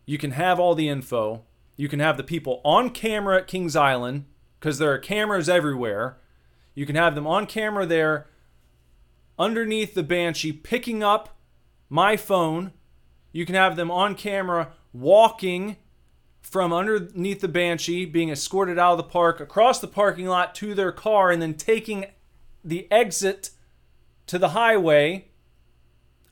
[0.06, 1.44] you can have all the info,
[1.78, 4.26] you can have the people on camera at Kings Island
[4.66, 6.18] because there are cameras everywhere.
[6.74, 8.26] You can have them on camera there
[9.38, 11.38] underneath the Banshee picking up
[11.88, 12.74] my phone.
[13.32, 15.76] You can have them on camera walking
[16.42, 20.74] from underneath the Banshee, being escorted out of the park, across the parking lot to
[20.74, 22.08] their car, and then taking
[22.64, 23.52] the exit
[24.26, 25.28] to the highway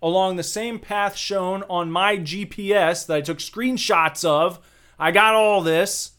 [0.01, 4.59] along the same path shown on my GPS that I took screenshots of.
[4.97, 6.13] I got all this.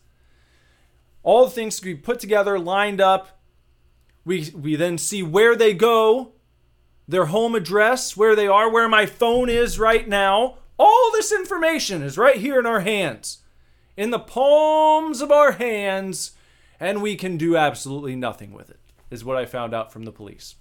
[1.25, 3.41] All the things to be put together, lined up.
[4.25, 6.33] We, we then see where they go,
[7.09, 10.59] their home address, where they are, where my phone is right now.
[10.79, 13.39] All this information is right here in our hands,
[13.97, 16.33] in the palms of our hands,
[16.79, 18.79] and we can do absolutely nothing with it
[19.11, 20.57] is what I found out from the police.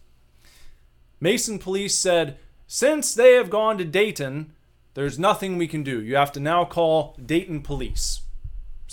[1.20, 4.54] Mason police said, since they have gone to Dayton,
[4.94, 6.02] there's nothing we can do.
[6.02, 8.22] You have to now call Dayton police.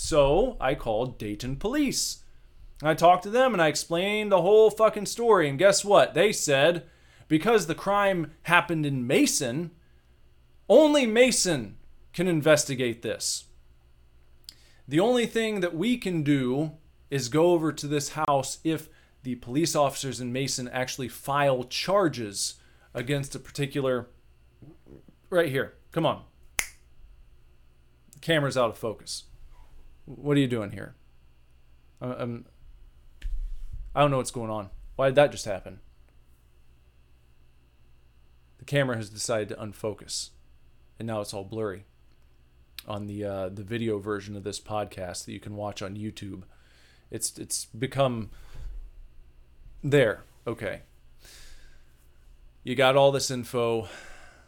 [0.03, 2.23] So I called Dayton police.
[2.81, 5.47] I talked to them and I explained the whole fucking story.
[5.47, 6.15] And guess what?
[6.15, 6.87] They said,
[7.27, 9.69] because the crime happened in Mason,
[10.67, 11.77] only Mason
[12.13, 13.45] can investigate this.
[14.87, 16.71] The only thing that we can do
[17.11, 18.89] is go over to this house if
[19.21, 22.55] the police officers in Mason actually file charges
[22.95, 24.07] against a particular.
[25.29, 25.75] Right here.
[25.91, 26.23] Come on.
[28.19, 29.25] Camera's out of focus.
[30.05, 30.95] What are you doing here?
[32.01, 32.45] I'm,
[33.93, 34.69] I don't know what's going on.
[34.95, 35.79] Why did that just happen?
[38.59, 40.29] The camera has decided to unfocus,
[40.99, 41.85] and now it's all blurry
[42.87, 46.43] on the uh, the video version of this podcast that you can watch on YouTube.
[47.09, 48.29] It's it's become
[49.83, 50.23] there.
[50.45, 50.81] Okay.
[52.63, 53.87] You got all this info.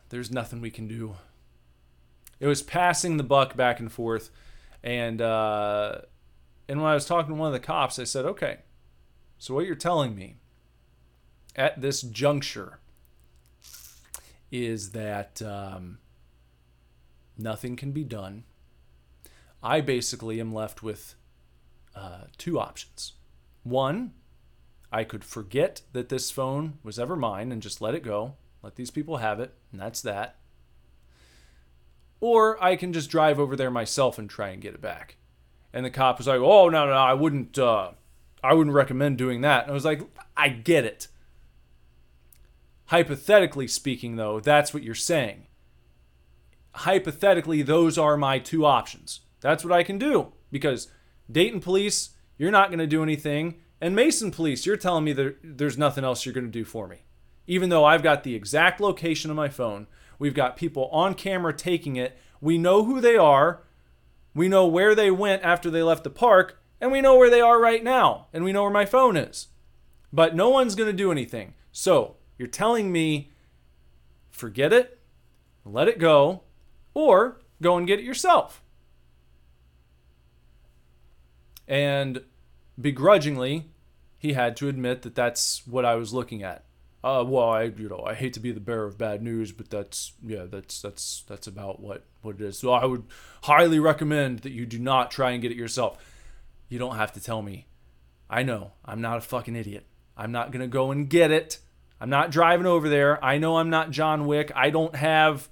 [0.09, 1.15] There's nothing we can do.
[2.39, 4.29] It was passing the buck back and forth,
[4.83, 5.99] and uh,
[6.67, 8.59] and when I was talking to one of the cops, I said, "Okay,
[9.37, 10.37] so what you're telling me
[11.55, 12.79] at this juncture
[14.51, 15.97] is that um,
[17.37, 18.43] nothing can be done.
[19.61, 21.15] I basically am left with
[21.95, 23.13] uh, two options.
[23.63, 24.13] One,
[24.91, 28.75] I could forget that this phone was ever mine and just let it go, let
[28.75, 30.37] these people have it, and that's that.
[32.23, 35.17] Or I can just drive over there myself and try and get it back.
[35.73, 37.57] And the cop was like, "Oh no, no, I wouldn't.
[37.59, 37.91] Uh,
[38.43, 40.01] I wouldn't recommend doing that." And I was like,
[40.37, 41.07] "I get it.
[42.85, 45.47] Hypothetically speaking, though, that's what you're saying
[46.73, 49.21] hypothetically, those are my two options.
[49.41, 50.91] That's what I can do because
[51.31, 53.55] Dayton police, you're not going to do anything.
[53.81, 56.87] And Mason police, you're telling me that there's nothing else you're going to do for
[56.87, 57.03] me.
[57.45, 59.87] Even though I've got the exact location on my phone,
[60.23, 62.17] we've got people on camera taking it.
[62.39, 63.61] We know who they are.
[64.33, 66.63] We know where they went after they left the park.
[66.79, 68.27] And we know where they are right now.
[68.31, 69.49] And we know where my phone is.
[70.13, 71.55] But no one's going to do anything.
[71.73, 73.33] So you're telling me,
[74.31, 74.97] forget it,
[75.65, 76.43] let it go,
[76.93, 78.63] or go and get it yourself.
[81.67, 82.23] And
[82.79, 83.71] begrudgingly,
[84.17, 86.63] he had to admit that that's what I was looking at.
[87.03, 89.69] Uh, well, I you know I hate to be the bearer of bad news, but
[89.69, 92.57] that's yeah that's that's that's about what what it is.
[92.57, 93.03] So I would
[93.43, 95.97] highly recommend that you do not try and get it yourself.
[96.69, 97.67] You don't have to tell me.
[98.29, 99.85] I know I'm not a fucking idiot.
[100.15, 101.59] I'm not gonna go and get it.
[101.99, 103.23] I'm not driving over there.
[103.23, 104.51] I know I'm not John Wick.
[104.55, 105.49] I don't have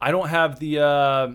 [0.00, 1.34] I don't have the uh,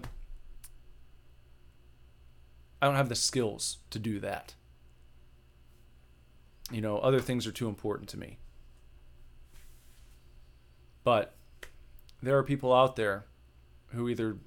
[2.79, 4.53] I don't have the skills to do that.
[6.71, 8.37] You know, other things are too important to me.
[11.03, 11.35] But
[12.21, 13.25] there are people out there
[13.87, 14.37] who either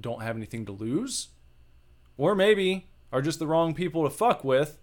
[0.00, 1.28] don't have anything to lose
[2.16, 4.78] or maybe are just the wrong people to fuck with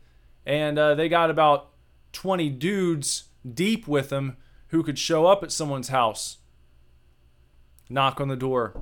[0.46, 1.70] and uh, they got about
[2.12, 4.36] 20 dudes deep with them
[4.68, 6.38] who could show up at someone's house
[7.90, 8.82] knock on the door.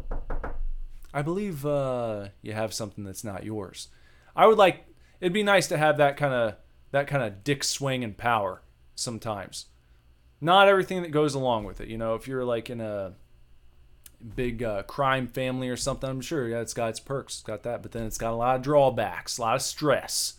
[1.13, 3.89] I believe uh, you have something that's not yours.
[4.35, 4.85] I would like.
[5.21, 6.55] It'd be nice to have that kind of
[6.91, 8.61] that kind of dick swing and power
[8.95, 9.67] sometimes.
[10.43, 11.87] Not everything that goes along with it.
[11.87, 13.13] You know, if you're like in a
[14.35, 17.63] big uh, crime family or something, I'm sure yeah, it's got its perks, it's got
[17.63, 20.33] that, but then it's got a lot of drawbacks, a lot of stress.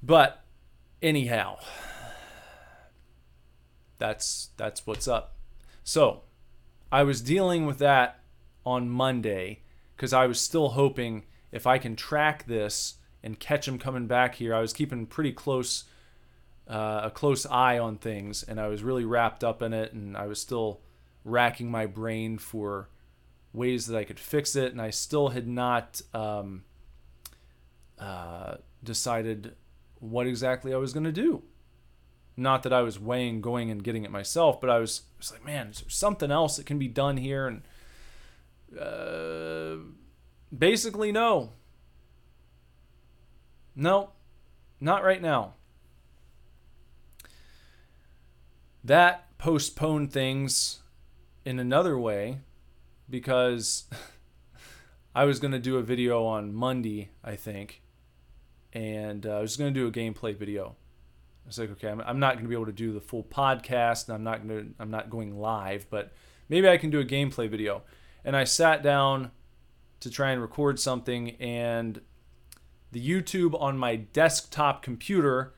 [0.00, 0.44] But
[1.02, 1.58] anyhow,
[3.98, 5.34] that's that's what's up.
[5.82, 6.22] So
[6.92, 8.20] I was dealing with that
[8.64, 9.62] on Monday
[9.96, 14.36] because I was still hoping if I can track this and catch him coming back
[14.36, 14.54] here.
[14.54, 15.82] I was keeping pretty close,
[16.68, 20.16] uh, a close eye on things, and I was really wrapped up in it, and
[20.16, 20.80] I was still
[21.24, 22.88] racking my brain for
[23.52, 26.64] ways that I could fix it, and I still had not um,
[27.98, 29.54] uh, decided
[30.00, 31.42] what exactly I was going to do.
[32.36, 35.32] Not that I was weighing going and getting it myself, but I was, I was
[35.32, 37.46] like, man, is there something else that can be done here?
[37.46, 37.62] And
[38.78, 39.76] uh,
[40.56, 41.52] basically, no.
[43.74, 44.10] No,
[44.80, 45.54] not right now.
[48.86, 50.80] That postponed things
[51.44, 52.40] in another way
[53.10, 53.84] because
[55.14, 57.82] I was going to do a video on Monday, I think,
[58.72, 60.76] and uh, I was going to do a gameplay video
[61.46, 63.22] I was like, okay, I'm, I'm not going to be able to do the full
[63.22, 66.12] podcast, and I'm not going to, I'm not going live, but
[66.48, 67.82] maybe I can do a gameplay video.
[68.24, 69.30] And I sat down
[70.00, 72.00] to try and record something, and
[72.90, 75.54] the YouTube on my desktop computer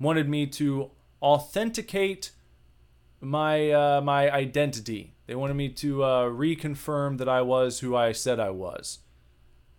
[0.00, 0.90] wanted me to
[1.22, 2.32] authenticate
[3.22, 5.14] my uh, my identity.
[5.26, 8.98] They wanted me to uh, reconfirm that I was who I said I was.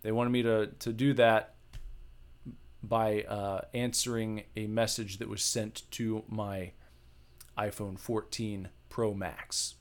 [0.02, 1.54] They wanted me to to do that
[2.82, 6.72] by uh, answering a message that was sent to my
[7.56, 9.76] iPhone 14 Pro Max,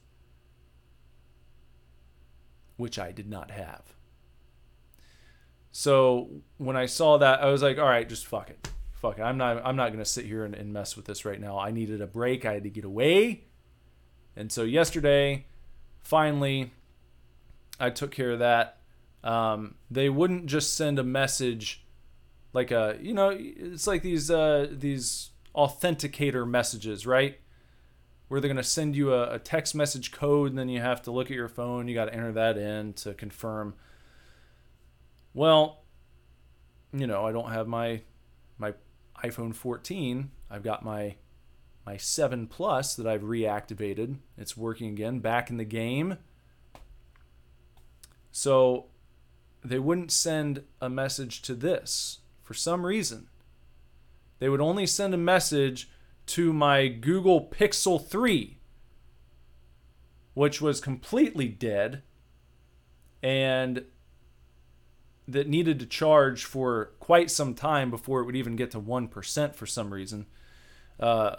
[2.78, 3.94] which I did not have.
[5.72, 8.70] So when I saw that, I was like, all right, just fuck it.
[8.92, 9.24] Fuck it.
[9.24, 11.58] I'm not I'm not gonna sit here and, and mess with this right now.
[11.58, 12.46] I needed a break.
[12.46, 13.46] I had to get away.
[14.36, 15.46] And so yesterday,
[16.02, 16.72] finally,
[17.80, 18.78] I took care of that.
[19.24, 21.84] Um, they wouldn't just send a message
[22.54, 27.40] like a you know it's like these uh, these authenticator messages, right?
[28.28, 31.12] Where they're gonna send you a, a text message code and then you have to
[31.12, 31.88] look at your phone.
[31.88, 33.76] You got to enter that in to confirm.
[35.34, 35.84] Well,
[36.92, 38.02] you know I don't have my
[38.58, 38.74] my
[39.24, 40.30] iPhone 14.
[40.50, 41.16] I've got my
[41.86, 44.18] my 7 Plus that I've reactivated.
[44.38, 46.18] It's working again, back in the game.
[48.32, 48.86] So
[49.64, 53.28] they wouldn't send a message to this for some reason.
[54.40, 55.90] They would only send a message
[56.28, 58.58] to my Google Pixel 3,
[60.34, 62.02] which was completely dead
[63.22, 63.86] and
[65.28, 69.56] that needed to charge for quite some time before it would even get to 1%
[69.56, 70.26] for some reason.
[71.00, 71.38] Uh,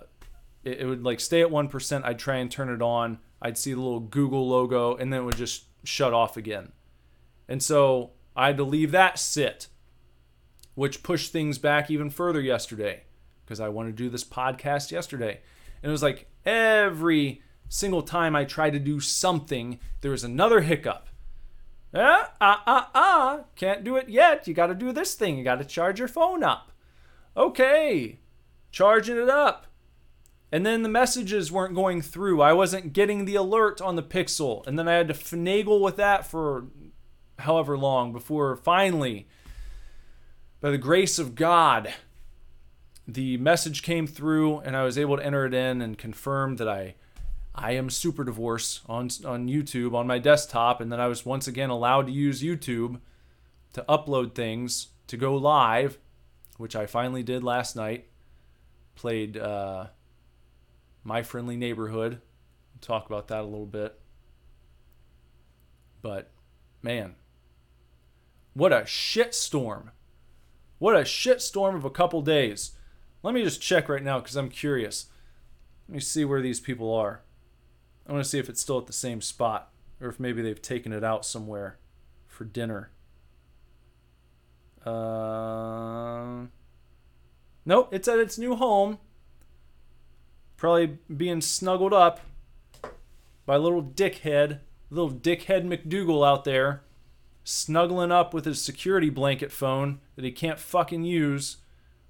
[0.65, 2.05] it, it would like stay at 1%.
[2.05, 3.19] I'd try and turn it on.
[3.41, 6.73] I'd see the little Google logo and then it would just shut off again.
[7.49, 9.69] And so I had to leave that sit,
[10.75, 13.05] which pushed things back even further yesterday
[13.45, 15.41] because I wanted to do this podcast yesterday.
[15.83, 20.63] And it was like every single time I tried to do something, there was another
[20.63, 21.09] hiccup.
[21.95, 24.49] Ah, ah, ah, ah, can't do it yet.
[24.49, 25.39] You got to do this thing.
[25.39, 26.73] You got to charge your phone up.
[27.37, 28.19] Okay,
[28.73, 29.67] charging it up.
[30.53, 32.41] And then the messages weren't going through.
[32.41, 34.67] I wasn't getting the alert on the Pixel.
[34.67, 36.67] And then I had to finagle with that for
[37.41, 39.27] however long before finally,
[40.61, 41.93] by the grace of God,
[43.07, 46.69] the message came through and I was able to enter it in and confirm that
[46.69, 46.95] I
[47.55, 51.47] I am super divorce on on YouTube on my desktop and then I was once
[51.47, 53.01] again allowed to use YouTube
[53.75, 55.99] to upload things to go live,
[56.57, 58.07] which I finally did last night.
[58.95, 59.89] Played uh,
[61.05, 62.21] My Friendly Neighborhood.
[62.73, 64.01] We'll talk about that a little bit.
[66.03, 66.31] But
[66.83, 67.15] man,
[68.55, 69.91] what a shit storm.
[70.79, 72.73] What a shit storm of a couple days.
[73.23, 75.07] Let me just check right now because I'm curious.
[75.89, 77.23] Let me see where these people are.
[78.07, 80.61] I want to see if it's still at the same spot or if maybe they've
[80.61, 81.79] taken it out somewhere
[82.27, 82.91] for dinner.
[84.85, 86.47] Uh,
[87.65, 88.99] nope, it's at its new home.
[90.57, 92.21] Probably being snuggled up
[93.47, 96.83] by little dickhead, little dickhead McDougal out there
[97.45, 101.59] snuggling up with his security blanket phone that he can't fucking use.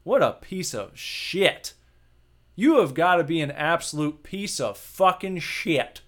[0.05, 1.75] What a piece of shit.
[2.55, 6.03] You have got to be an absolute piece of fucking shit.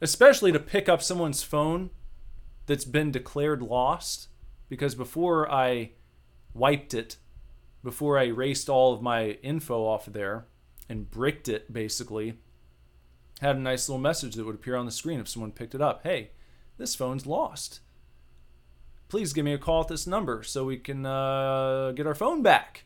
[0.00, 1.88] Especially to pick up someone's phone
[2.66, 4.28] that's been declared lost.
[4.68, 5.92] Because before I
[6.52, 7.16] wiped it,
[7.84, 10.46] before I erased all of my info off of there
[10.88, 12.38] and bricked it basically,
[13.40, 15.82] had a nice little message that would appear on the screen if someone picked it
[15.82, 16.02] up.
[16.02, 16.30] Hey,
[16.78, 17.80] this phone's lost.
[19.08, 22.42] Please give me a call at this number so we can uh, get our phone
[22.42, 22.84] back.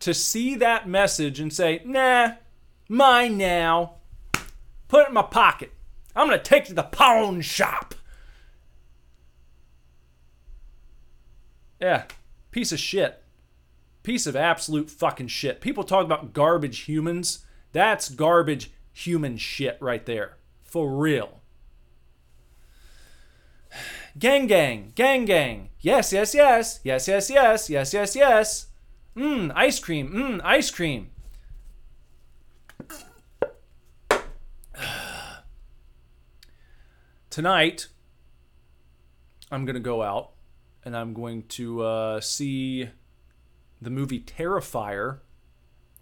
[0.00, 2.34] To see that message and say, nah,
[2.88, 3.94] mine now,
[4.86, 5.72] put it in my pocket.
[6.14, 7.94] I'm going to take it to the pawn shop.
[11.80, 12.04] Yeah,
[12.50, 13.22] piece of shit.
[14.06, 15.60] Piece of absolute fucking shit.
[15.60, 17.44] People talk about garbage humans.
[17.72, 20.36] That's garbage human shit right there.
[20.62, 21.40] For real.
[24.16, 25.70] Gang gang, gang gang.
[25.80, 26.78] Yes, yes, yes.
[26.84, 27.68] Yes, yes, yes.
[27.68, 28.68] Yes, yes, yes.
[29.16, 30.12] Mmm, ice cream.
[30.12, 31.10] Mmm, ice cream.
[37.28, 37.88] Tonight,
[39.50, 40.30] I'm going to go out
[40.84, 42.88] and I'm going to uh, see
[43.80, 45.20] the movie Terrifier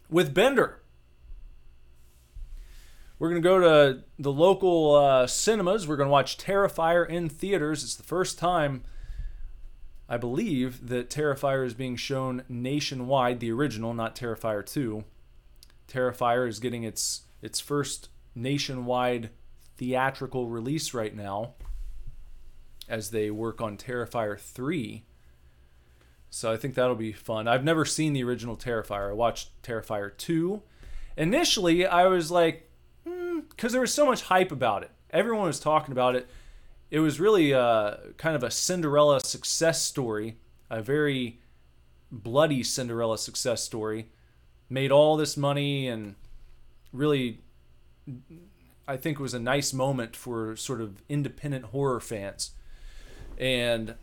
[0.08, 0.80] with Bender.
[3.18, 5.86] We're going to go to the local uh, cinemas.
[5.86, 7.84] We're going to watch Terrifier in theaters.
[7.84, 8.82] It's the first time,
[10.08, 13.40] I believe, that Terrifier is being shown nationwide.
[13.40, 15.04] The original, not Terrifier 2.
[15.88, 19.30] Terrifier is getting its its first nationwide
[19.76, 21.54] theatrical release right now
[22.88, 25.04] as they work on Terrifier 3.
[26.44, 27.48] So I think that'll be fun.
[27.48, 29.08] I've never seen the original Terrifier.
[29.08, 30.60] I watched Terrifier 2.
[31.16, 32.68] Initially, I was like,
[33.48, 34.90] because there was so much hype about it.
[35.10, 36.28] Everyone was talking about it.
[36.90, 40.36] It was really uh, kind of a Cinderella success story,
[40.68, 41.40] a very
[42.12, 44.08] bloody Cinderella success story.
[44.68, 46.14] made all this money and
[46.92, 47.40] really
[48.86, 52.50] I think it was a nice moment for sort of independent horror fans.
[53.38, 53.94] And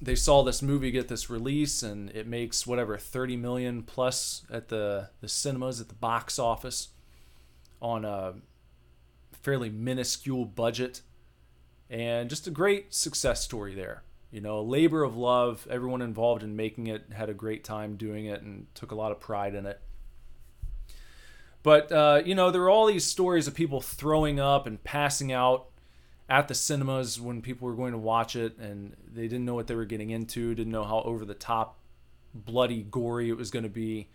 [0.00, 4.68] they saw this movie get this release and it makes whatever 30 million plus at
[4.68, 6.88] the the cinemas at the box office
[7.82, 8.34] on a
[9.32, 11.02] fairly minuscule budget.
[11.88, 14.04] And just a great success story there.
[14.30, 15.66] You know a labor of love.
[15.68, 19.12] Everyone involved in making it had a great time doing it and took a lot
[19.12, 19.80] of pride in it.
[21.62, 25.32] But uh, you know there were all these stories of people throwing up and passing
[25.32, 25.69] out
[26.30, 29.66] at the cinemas when people were going to watch it and they didn't know what
[29.66, 31.76] they were getting into, didn't know how over the top,
[32.32, 34.08] bloody, gory it was going to be.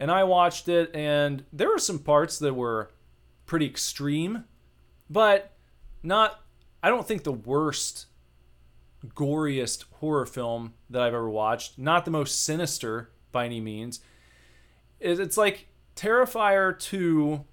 [0.00, 2.90] And I watched it, and there were some parts that were
[3.44, 4.44] pretty extreme,
[5.10, 5.52] but
[6.02, 6.40] not,
[6.82, 8.06] I don't think the worst,
[9.08, 11.78] goriest horror film that I've ever watched.
[11.78, 14.00] Not the most sinister by any means.
[15.00, 15.66] It's like
[15.96, 17.44] Terrifier 2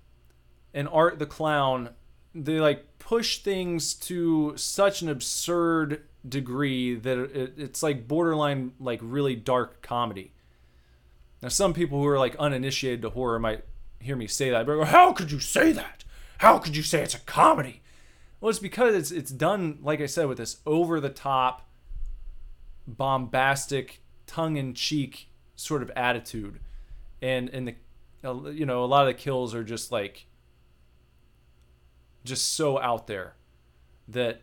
[0.73, 1.89] and Art the Clown
[2.35, 8.99] they like push things to such an absurd degree that it, it's like borderline like
[9.03, 10.33] really dark comedy.
[11.43, 13.63] Now some people who are like uninitiated to horror might
[13.99, 16.03] hear me say that, but how could you say that?
[16.39, 17.83] How could you say it's a comedy?
[18.41, 21.69] Well, it's because it's it's done like I said with this over the top,
[22.87, 26.59] bombastic, tongue in cheek sort of attitude,
[27.21, 30.25] and and the you know a lot of the kills are just like
[32.25, 33.35] just so out there
[34.07, 34.41] that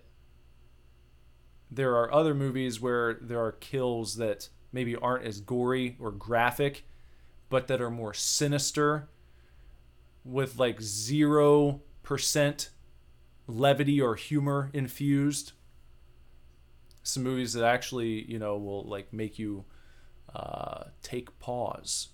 [1.71, 6.87] there are other movies where there are kills that maybe aren't as gory or graphic,
[7.49, 9.09] but that are more sinister
[10.25, 12.69] with like 0%
[13.47, 15.53] levity or humor infused.
[17.03, 19.65] Some movies that actually, you know, will like make you
[20.35, 22.09] uh, take pause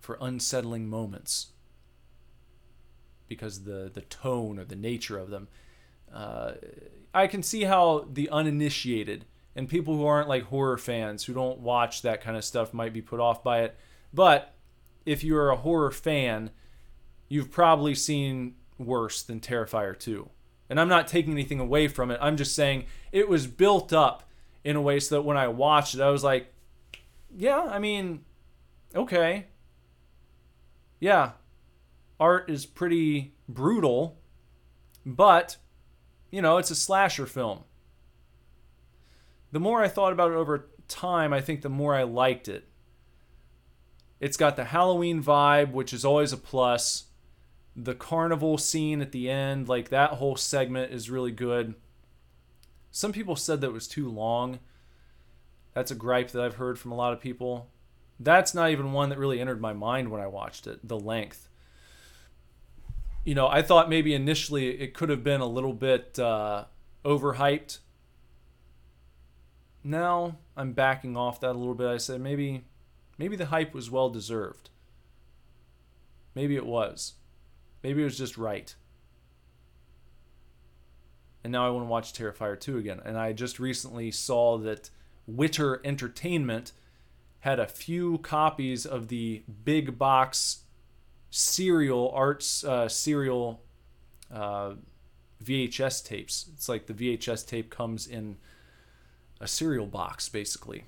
[0.00, 1.52] for unsettling moments
[3.28, 5.48] because the the tone or the nature of them.
[6.12, 6.52] Uh,
[7.12, 9.24] I can see how the uninitiated
[9.58, 12.92] and people who aren't like horror fans who don't watch that kind of stuff might
[12.92, 13.76] be put off by it.
[14.14, 14.54] But
[15.04, 16.50] if you're a horror fan,
[17.28, 20.28] you've probably seen worse than Terrifier 2.
[20.70, 22.18] And I'm not taking anything away from it.
[22.22, 24.28] I'm just saying it was built up
[24.62, 26.52] in a way so that when I watched it, I was like,
[27.34, 28.24] yeah, I mean,
[28.94, 29.46] okay.
[31.00, 31.32] Yeah,
[32.20, 34.20] art is pretty brutal,
[35.04, 35.56] but
[36.30, 37.64] you know, it's a slasher film.
[39.50, 42.68] The more I thought about it over time, I think the more I liked it.
[44.20, 47.04] It's got the Halloween vibe, which is always a plus.
[47.74, 51.76] The carnival scene at the end, like that whole segment is really good.
[52.90, 54.58] Some people said that it was too long.
[55.72, 57.70] That's a gripe that I've heard from a lot of people.
[58.18, 61.47] That's not even one that really entered my mind when I watched it, the length
[63.28, 66.64] you know, I thought maybe initially it could have been a little bit uh,
[67.04, 67.76] overhyped.
[69.84, 71.88] Now I'm backing off that a little bit.
[71.88, 72.64] I said maybe,
[73.18, 74.70] maybe the hype was well deserved.
[76.34, 77.16] Maybe it was.
[77.82, 78.74] Maybe it was just right.
[81.44, 83.02] And now I want to watch Terrifier 2 again.
[83.04, 84.88] And I just recently saw that
[85.26, 86.72] Witter Entertainment
[87.40, 90.60] had a few copies of the big box
[91.30, 93.62] serial arts uh, serial
[94.32, 94.74] uh,
[95.42, 96.46] VHS tapes.
[96.52, 98.36] It's like the VHS tape comes in
[99.40, 100.84] a cereal box, basically,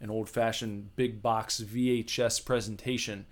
[0.00, 3.26] an old-fashioned big box VHS presentation,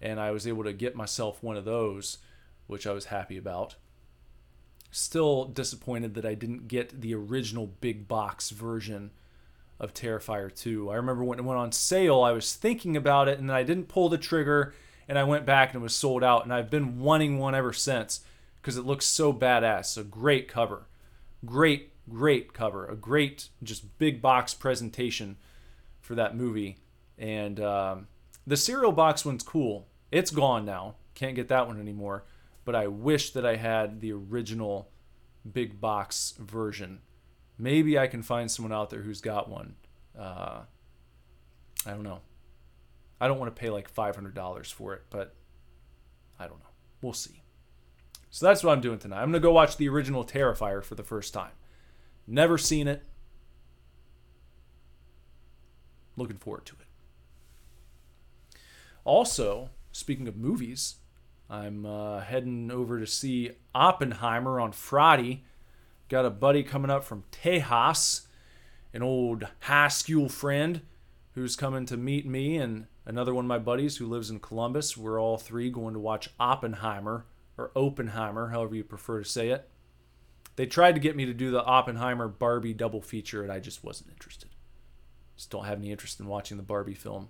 [0.00, 2.18] and I was able to get myself one of those,
[2.66, 3.76] which I was happy about.
[4.90, 9.10] Still disappointed that I didn't get the original big box version
[9.78, 10.90] of Terrifier 2.
[10.90, 13.88] I remember when it went on sale, I was thinking about it, and I didn't
[13.88, 14.74] pull the trigger
[15.10, 17.72] and I went back and it was sold out, and I've been wanting one ever
[17.72, 18.20] since
[18.62, 19.98] because it looks so badass.
[19.98, 20.86] A great cover,
[21.44, 25.36] great, great cover, a great just big box presentation
[26.00, 26.78] for that movie,
[27.18, 28.06] and um,
[28.46, 29.88] the cereal box one's cool.
[30.12, 32.24] It's gone now, can't get that one anymore.
[32.64, 34.90] But I wish that I had the original
[35.50, 37.00] big box version.
[37.58, 39.74] Maybe I can find someone out there who's got one.
[40.16, 40.60] Uh,
[41.84, 42.20] I don't know.
[43.20, 45.34] I don't want to pay like $500 for it, but
[46.38, 46.70] I don't know.
[47.02, 47.42] We'll see.
[48.30, 49.18] So that's what I'm doing tonight.
[49.18, 51.52] I'm going to go watch the original Terrifier for the first time.
[52.26, 53.02] Never seen it.
[56.16, 58.58] Looking forward to it.
[59.04, 60.96] Also, speaking of movies,
[61.48, 65.44] I'm uh, heading over to see Oppenheimer on Friday.
[66.08, 68.26] Got a buddy coming up from Tejas,
[68.94, 70.82] an old high school friend
[71.34, 74.96] who's coming to meet me and another one of my buddies who lives in Columbus.
[74.96, 77.26] We're all three going to watch Oppenheimer
[77.56, 79.68] or Oppenheimer, however you prefer to say it.
[80.56, 83.82] They tried to get me to do the Oppenheimer Barbie double feature, and I just
[83.84, 84.50] wasn't interested.
[85.36, 87.28] Just don't have any interest in watching the Barbie film.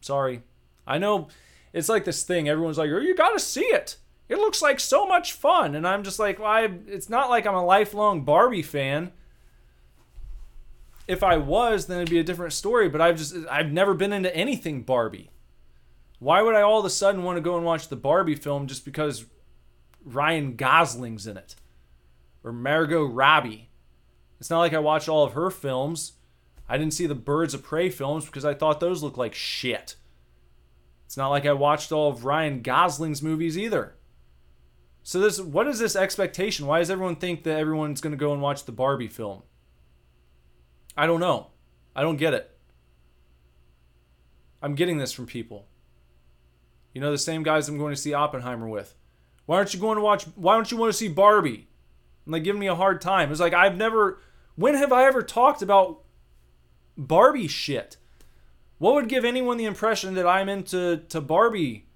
[0.00, 0.42] Sorry.
[0.86, 1.28] I know
[1.72, 2.48] it's like this thing.
[2.48, 3.96] Everyone's like, "Oh, you got to see it.
[4.28, 7.46] It looks like so much fun." And I'm just like, well, I, it's not like
[7.46, 9.12] I'm a lifelong Barbie fan.
[11.12, 12.88] If I was, then it'd be a different story.
[12.88, 15.30] But I've just, I've never been into anything Barbie.
[16.18, 18.66] Why would I all of a sudden want to go and watch the Barbie film
[18.66, 19.26] just because
[20.02, 21.54] Ryan Gosling's in it
[22.42, 23.68] or Margot Robbie?
[24.40, 26.12] It's not like I watched all of her films.
[26.66, 29.96] I didn't see the Birds of Prey films because I thought those looked like shit.
[31.04, 33.96] It's not like I watched all of Ryan Gosling's movies either.
[35.02, 36.66] So this what is this expectation?
[36.66, 39.42] Why does everyone think that everyone's going to go and watch the Barbie film?
[40.96, 41.48] I don't know.
[41.94, 42.50] I don't get it.
[44.62, 45.66] I'm getting this from people.
[46.92, 48.94] You know the same guys I'm going to see Oppenheimer with.
[49.46, 51.68] Why aren't you going to watch why don't you want to see Barbie?
[52.24, 53.30] And like giving me a hard time.
[53.30, 54.20] It's like I've never
[54.54, 56.02] when have I ever talked about
[56.96, 57.96] Barbie shit?
[58.78, 61.86] What would give anyone the impression that I'm into to Barbie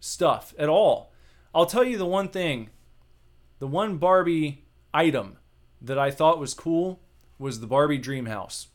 [0.00, 1.12] stuff at all?
[1.54, 2.70] I'll tell you the one thing.
[3.58, 5.38] The one Barbie item
[5.80, 7.00] that I thought was cool
[7.42, 8.68] was the Barbie Dream House.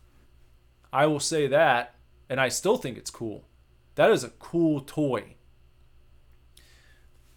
[0.92, 1.96] I will say that,
[2.30, 3.48] and I still think it's cool.
[3.96, 5.36] That is a cool toy.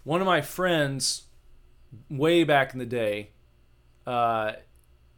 [0.03, 1.25] One of my friends,
[2.09, 3.31] way back in the day,
[4.07, 4.53] uh,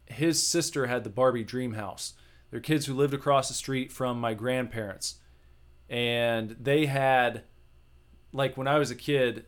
[0.05, 2.13] his sister had the Barbie Dream House.
[2.51, 5.15] They're kids who lived across the street from my grandparents.
[5.89, 7.43] And they had,
[8.31, 9.45] like, when I was a kid,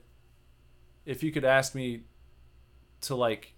[1.05, 2.05] if you could ask me
[3.01, 3.54] to, like,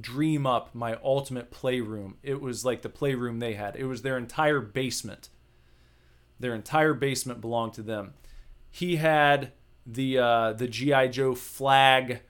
[0.00, 3.76] dream up my ultimate playroom, it was like the playroom they had.
[3.76, 5.28] It was their entire basement.
[6.38, 8.14] Their entire basement belonged to them.
[8.70, 9.52] He had
[9.86, 12.22] the uh, the GI Joe flag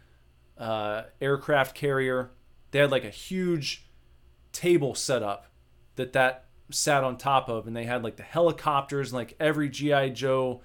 [0.58, 2.30] uh, aircraft carrier.
[2.70, 3.86] They had like a huge
[4.52, 5.46] table set up
[5.96, 9.68] that that sat on top of and they had like the helicopters and like every
[9.68, 10.62] gi joe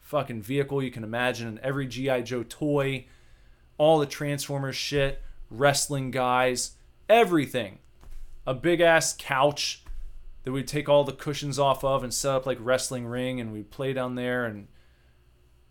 [0.00, 3.06] fucking vehicle you can imagine and every gi joe toy
[3.78, 6.72] all the transformers shit wrestling guys
[7.08, 7.78] everything.
[8.46, 9.82] A big ass couch
[10.44, 13.52] that we'd take all the cushions off of and set up like wrestling ring and
[13.52, 14.68] we'd play down there and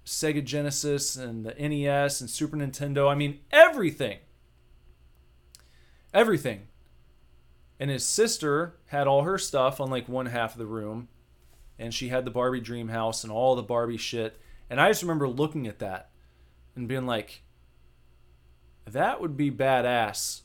[0.06, 3.10] sega genesis and the nes and super nintendo.
[3.10, 4.20] I mean everything.
[6.14, 6.68] Everything.
[7.80, 11.08] And his sister had all her stuff on like one half of the room
[11.78, 14.40] and she had the barbie dream house and all the barbie shit.
[14.70, 16.10] And i just remember looking at that
[16.76, 17.43] and being like
[18.86, 20.42] that would be badass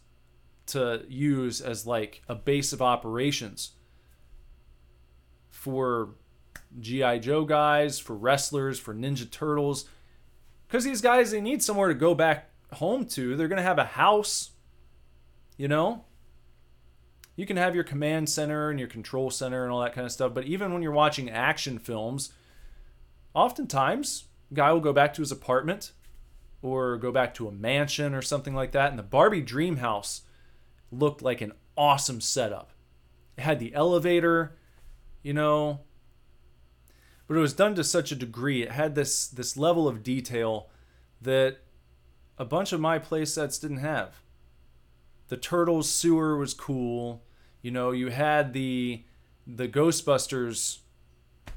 [0.66, 3.72] to use as like a base of operations
[5.50, 6.10] for
[6.78, 9.88] gi joe guys for wrestlers for ninja turtles.
[10.66, 13.36] Because these guys they need somewhere to go back home to.
[13.36, 14.50] They're gonna have a house
[15.58, 16.04] you know?
[17.36, 20.12] You can have your command center and your control center and all that kind of
[20.12, 20.32] stuff.
[20.32, 22.32] But even when you're watching action films,
[23.34, 24.24] oftentimes
[24.54, 25.92] guy will go back to his apartment
[26.62, 28.90] or go back to a mansion or something like that.
[28.90, 30.22] And the Barbie Dream House
[30.90, 32.70] looked like an awesome setup.
[33.36, 34.56] It had the elevator,
[35.22, 35.80] you know,
[37.26, 38.62] but it was done to such a degree.
[38.62, 40.70] It had this this level of detail
[41.20, 41.58] that
[42.38, 44.22] a bunch of my play sets didn't have.
[45.28, 47.22] The turtles sewer was cool.
[47.62, 49.04] You know, you had the
[49.46, 50.78] the Ghostbusters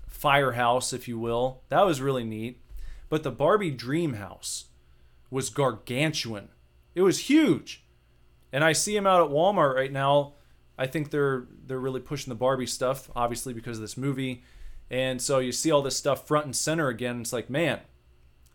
[0.07, 1.63] firehouse, if you will.
[1.69, 2.61] That was really neat.
[3.09, 4.65] But the Barbie Dream House
[5.31, 6.49] was gargantuan.
[6.93, 7.83] It was huge.
[8.53, 10.33] And I see them out at Walmart right now.
[10.77, 14.43] I think they're they're really pushing the Barbie stuff, obviously because of this movie.
[14.89, 17.21] And so you see all this stuff front and center again.
[17.21, 17.79] It's like, man,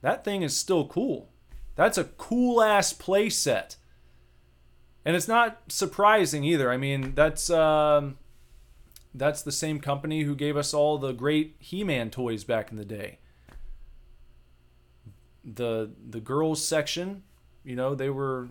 [0.02, 1.30] that thing is still cool.
[1.74, 3.76] That's a cool ass play set
[5.06, 6.70] and it's not surprising either.
[6.70, 8.18] I mean, that's um,
[9.14, 12.84] that's the same company who gave us all the great He-Man toys back in the
[12.84, 13.20] day.
[15.46, 17.22] The the girls section,
[17.64, 18.48] you know, they were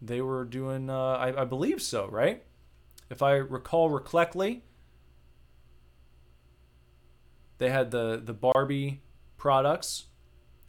[0.00, 2.42] they were doing uh, I, I believe so, right?
[3.10, 4.64] If I recall correctly,
[7.58, 9.02] they had the the Barbie
[9.36, 10.06] products,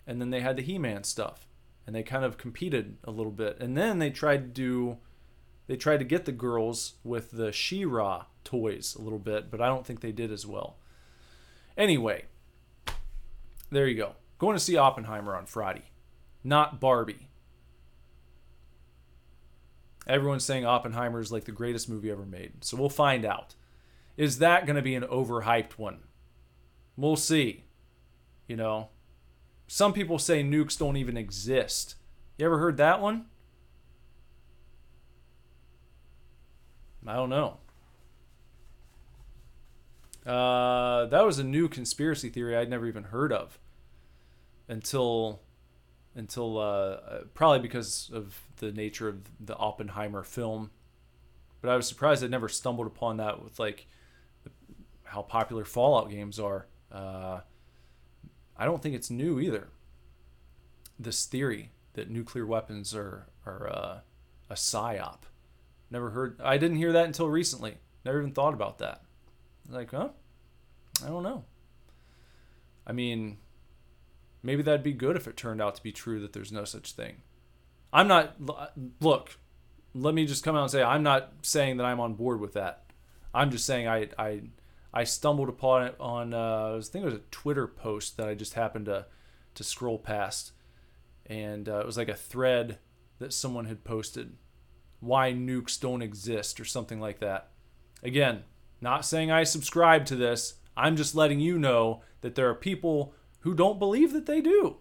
[0.05, 1.45] and then they had the He-Man stuff
[1.89, 3.57] and they kind of competed a little bit.
[3.59, 4.97] And then they tried to do
[5.65, 9.65] they tried to get the girls with the She-Ra toys a little bit, but I
[9.69, 10.77] don't think they did as well.
[11.75, 12.25] Anyway,
[13.71, 14.13] there you go.
[14.39, 15.91] Going to see Oppenheimer on Friday,
[16.43, 17.27] not Barbie.
[20.07, 22.63] Everyone's saying Oppenheimer is like the greatest movie ever made.
[22.63, 23.53] So we'll find out.
[24.15, 25.99] Is that going to be an overhyped one?
[26.95, 27.65] We'll see.
[28.47, 28.89] You know,
[29.67, 31.95] some people say nukes don't even exist.
[32.37, 33.25] You ever heard that one?
[37.05, 37.57] I don't know.
[40.25, 43.59] Uh, that was a new conspiracy theory I'd never even heard of
[44.69, 45.41] until
[46.15, 50.71] until uh, uh, probably because of the nature of the Oppenheimer film.
[51.61, 53.87] But I was surprised I never stumbled upon that with like
[55.03, 56.67] how popular Fallout games are.
[56.91, 57.41] Uh,
[58.55, 59.69] I don't think it's new either.
[60.97, 63.99] This theory that nuclear weapons are are uh,
[64.49, 65.21] a psyop.
[65.91, 66.39] Never heard.
[66.41, 67.77] I didn't hear that until recently.
[68.05, 69.01] Never even thought about that.
[69.69, 70.09] Like, huh?
[71.03, 71.45] I don't know.
[72.85, 73.37] I mean,
[74.43, 76.93] maybe that'd be good if it turned out to be true that there's no such
[76.93, 77.17] thing.
[77.91, 78.35] I'm not.
[79.01, 79.37] Look,
[79.93, 82.53] let me just come out and say I'm not saying that I'm on board with
[82.53, 82.85] that.
[83.33, 84.41] I'm just saying I I
[84.93, 88.35] I stumbled upon it on uh, I think it was a Twitter post that I
[88.35, 89.05] just happened to
[89.55, 90.51] to scroll past,
[91.25, 92.79] and uh, it was like a thread
[93.19, 94.37] that someone had posted,
[94.99, 97.49] why nukes don't exist or something like that.
[98.01, 98.43] Again,
[98.79, 100.55] not saying I subscribe to this.
[100.77, 104.77] I'm just letting you know that there are people who don't believe that they do.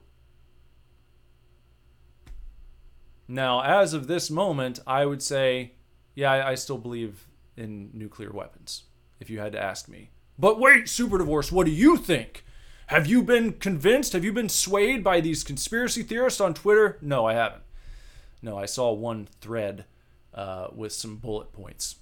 [3.29, 5.73] Now, as of this moment, I would say,
[6.15, 8.85] yeah, I, still believe in nuclear weapons,
[9.21, 10.11] if you had to ask me.
[10.39, 12.45] But wait, Super Divorce, what do you think?
[12.87, 14.15] Have you been convinced?
[14.15, 16.97] Have you been swayed by these conspiracy theorists on Twitter?
[17.03, 17.63] No, I haven't.
[18.41, 19.85] No, I saw one thread
[20.33, 21.97] uh, with some bullet points.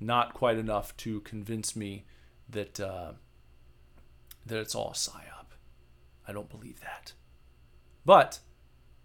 [0.00, 2.04] Not quite enough to convince me
[2.48, 3.12] that uh,
[4.44, 5.37] that it's all psyop.
[6.28, 7.14] I don't believe that.
[8.04, 8.40] But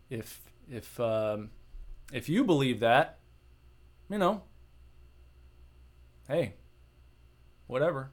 [0.10, 1.52] if if um,
[2.12, 3.18] if you believe that,
[4.10, 4.44] you know,
[6.28, 6.56] hey,
[7.68, 8.12] whatever.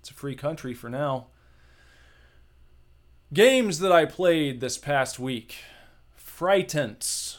[0.00, 1.28] It's a free country for now.
[3.32, 5.56] Games that I played this past week.
[6.16, 7.38] Frightence.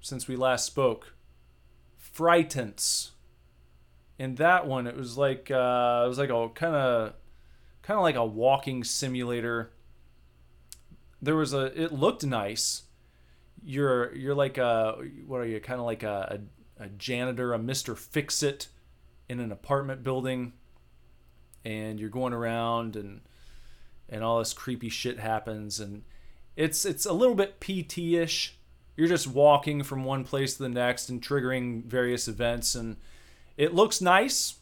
[0.00, 1.14] Since we last spoke.
[1.98, 3.10] Frightence.
[4.18, 7.14] In that one, it was like uh, it was like a kind of
[7.90, 9.72] kind of like a walking simulator.
[11.20, 12.84] There was a it looked nice.
[13.64, 14.94] You're you're like a
[15.26, 16.38] what are you kind of like a,
[16.78, 18.68] a, a janitor, a Mister Fix It
[19.28, 20.52] in an apartment building,
[21.64, 23.22] and you're going around and
[24.08, 26.04] and all this creepy shit happens and
[26.54, 28.56] it's it's a little bit PT-ish.
[28.96, 32.98] You're just walking from one place to the next and triggering various events and
[33.56, 34.58] it looks nice.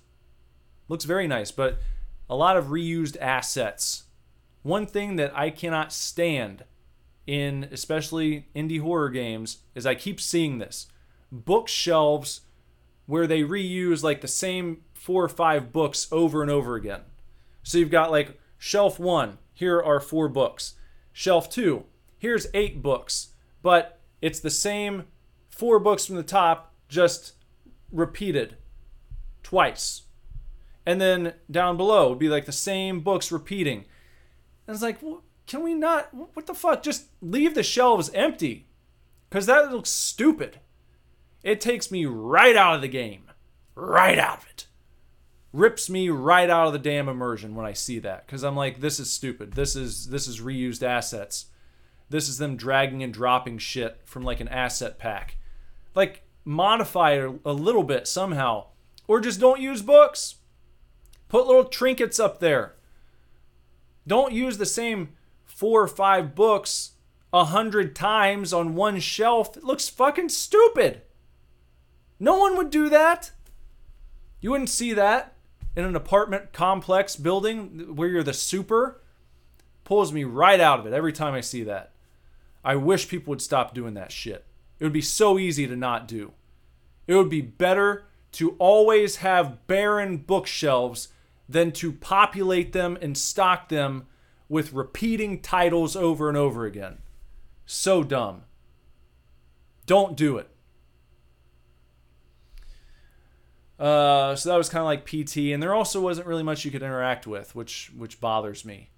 [0.89, 1.79] Looks very nice, but
[2.29, 4.05] a lot of reused assets.
[4.63, 6.65] One thing that I cannot stand
[7.27, 10.87] in especially indie horror games is I keep seeing this
[11.31, 12.43] bookshelves
[13.07, 17.03] where they reuse like the same four or five books over and over again.
[17.63, 20.75] So you've got like shelf one, here are four books.
[21.13, 21.85] Shelf two,
[22.19, 23.29] here's eight books,
[23.63, 25.05] but it's the same
[25.51, 27.33] four books from the top, just
[27.93, 28.57] repeated
[29.43, 30.03] twice
[30.89, 33.85] and then down below would be like the same books repeating.
[34.67, 36.09] And it's like, well, can we not?
[36.15, 36.83] What the fuck?
[36.83, 38.69] Just leave the shelves empty,
[39.29, 40.61] because that looks stupid.
[41.43, 43.25] It takes me right out of the game,
[43.75, 44.67] right out of it.
[45.53, 48.81] Rips me right out of the damn immersion when I see that, because I'm like,
[48.81, 49.53] this is stupid.
[49.53, 51.49] This is this is reused assets.
[52.09, 55.37] This is them dragging and dropping shit from like an asset pack.
[55.95, 58.69] Like modify it a little bit somehow,
[59.07, 60.37] or just don't use books
[61.29, 62.75] Put little trinkets up there.
[64.07, 65.11] Don't use the same
[65.45, 66.93] four or five books
[67.33, 69.57] a hundred times on one shelf.
[69.57, 71.03] It looks fucking stupid.
[72.19, 73.33] No one would do that.
[74.41, 75.35] You wouldn't see that
[75.77, 79.03] in an apartment complex building where you're the super.
[79.85, 81.93] Pulls me right out of it every time I see that.
[82.65, 84.45] I wish people would stop doing that shit.
[84.79, 86.33] It would be so easy to not do.
[87.07, 91.09] It would be better to always have barren bookshelves
[91.49, 94.07] than to populate them and stock them
[94.49, 96.99] with repeating titles over and over again.
[97.67, 98.43] So dumb.
[99.87, 100.49] Don't do it.
[103.79, 106.71] Uh, so that was kind of like PT, and there also wasn't really much you
[106.71, 108.91] could interact with, which which bothers me.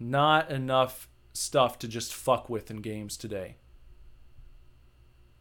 [0.00, 3.56] Not enough stuff to just fuck with in games today.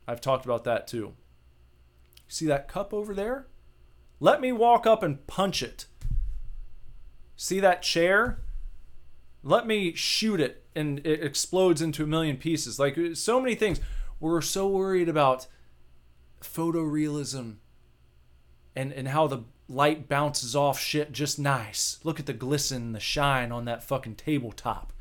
[0.08, 1.14] I've talked about that too.
[2.28, 3.48] See that cup over there?
[4.20, 5.86] Let me walk up and punch it.
[7.36, 8.40] See that chair?
[9.44, 12.80] Let me shoot it and it explodes into a million pieces.
[12.80, 13.80] Like so many things.
[14.20, 15.48] We're so worried about
[16.42, 17.56] photorealism
[18.76, 22.00] and, and how the light bounces off shit just nice.
[22.04, 24.94] Look at the glisten, the shine on that fucking tabletop.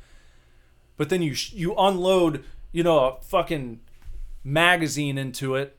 [0.97, 3.81] But then you you unload, you know, a fucking
[4.43, 5.77] magazine into it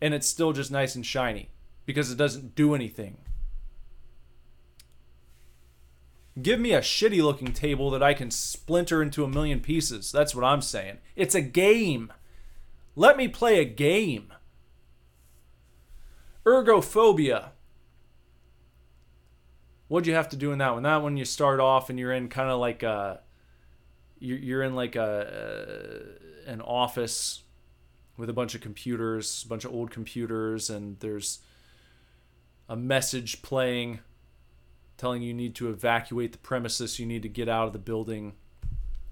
[0.00, 1.50] and it's still just nice and shiny
[1.86, 3.18] because it doesn't do anything.
[6.40, 10.10] Give me a shitty looking table that I can splinter into a million pieces.
[10.10, 10.98] That's what I'm saying.
[11.14, 12.12] It's a game.
[12.96, 14.32] Let me play a game.
[16.44, 17.50] Ergophobia.
[19.86, 20.82] What'd you have to do in that one?
[20.82, 23.20] That one you start off and you're in kind of like a,
[24.18, 26.00] you're in like a,
[26.46, 27.42] an office
[28.16, 31.40] with a bunch of computers, a bunch of old computers, and there's
[32.68, 34.00] a message playing
[34.96, 38.34] telling you, need to evacuate the premises, you need to get out of the building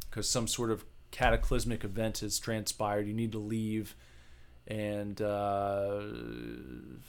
[0.09, 3.07] because some sort of cataclysmic event has transpired.
[3.07, 3.97] You need to leave,
[4.67, 6.03] and uh,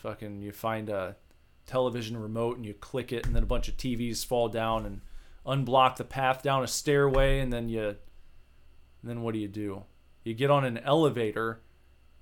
[0.01, 1.15] fucking you find a
[1.65, 5.01] television remote and you click it, and then a bunch of TVs fall down and
[5.45, 7.97] unblock the path down a stairway, and then you, and
[9.03, 9.83] then what do you do?
[10.23, 11.61] You get on an elevator,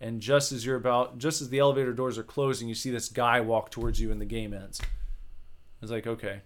[0.01, 3.07] and just as you're about, just as the elevator doors are closing, you see this
[3.07, 4.81] guy walk towards you, and the game ends.
[5.81, 6.41] It's like okay.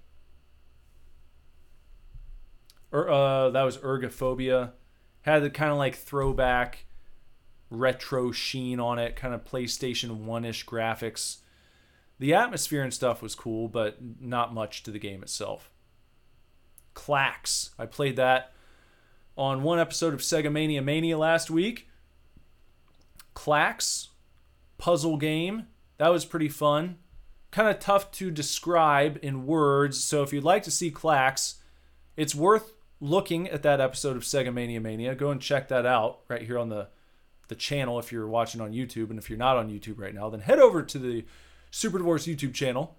[2.94, 4.72] Er, uh, that was Ergophobia.
[5.22, 6.86] Had the kind of like throwback
[7.70, 11.38] retro sheen on it, kind of PlayStation 1 ish graphics.
[12.20, 15.72] The atmosphere and stuff was cool, but not much to the game itself.
[16.94, 17.72] Klax.
[17.80, 18.52] I played that
[19.38, 21.88] on one episode of Sega Mania Mania last week.
[23.36, 24.08] Klax,
[24.78, 25.68] puzzle game.
[25.98, 26.98] That was pretty fun.
[27.52, 31.56] Kind of tough to describe in words, so if you'd like to see Klax,
[32.18, 35.16] it's worth looking at that episode of Sega Mania Mania.
[35.16, 36.88] Go and check that out right here on the
[37.48, 39.12] the channel if you're watching on YouTube.
[39.12, 41.26] And if you're not on YouTube right now, then head over to the
[41.70, 42.98] Super Divorce YouTube channel,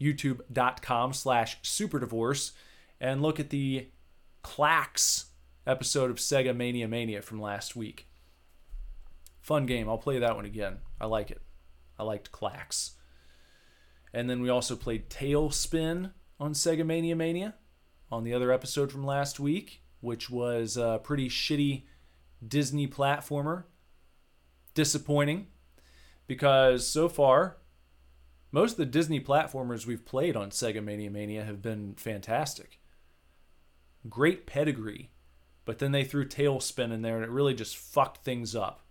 [0.00, 2.52] youtube.com slash super divorce,
[3.00, 3.88] and look at the
[4.42, 5.26] Klax
[5.66, 8.09] episode of Sega Mania Mania from last week.
[9.40, 9.88] Fun game.
[9.88, 10.78] I'll play that one again.
[11.00, 11.40] I like it.
[11.98, 12.92] I liked Klax.
[14.12, 17.54] And then we also played TaleSpin on Sega Mania Mania
[18.10, 21.84] on the other episode from last week, which was a pretty shitty
[22.46, 23.64] Disney platformer.
[24.74, 25.48] Disappointing
[26.26, 27.56] because so far,
[28.52, 32.78] most of the Disney platformers we've played on Sega Mania Mania have been fantastic.
[34.08, 35.10] Great pedigree,
[35.64, 38.82] but then they threw TaleSpin in there and it really just fucked things up.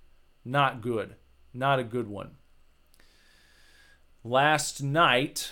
[0.49, 1.15] Not good.
[1.53, 2.31] Not a good one.
[4.23, 5.51] Last night,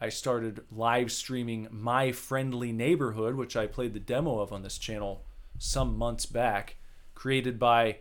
[0.00, 4.78] I started live streaming My Friendly Neighborhood, which I played the demo of on this
[4.78, 5.26] channel
[5.58, 6.76] some months back,
[7.14, 7.98] created by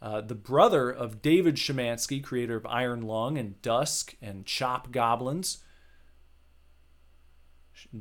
[0.00, 5.64] uh, the brother of David Szymanski, creator of Iron Lung and Dusk and Chop Goblins.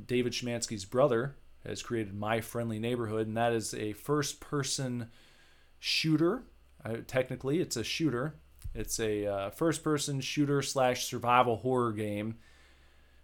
[0.06, 1.36] David Szymanski's brother
[1.66, 5.10] has created My Friendly Neighborhood, and that is a first person
[5.80, 6.44] shooter.
[7.08, 8.36] Technically, it's a shooter.
[8.74, 12.38] It's a uh, first person shooter slash survival horror game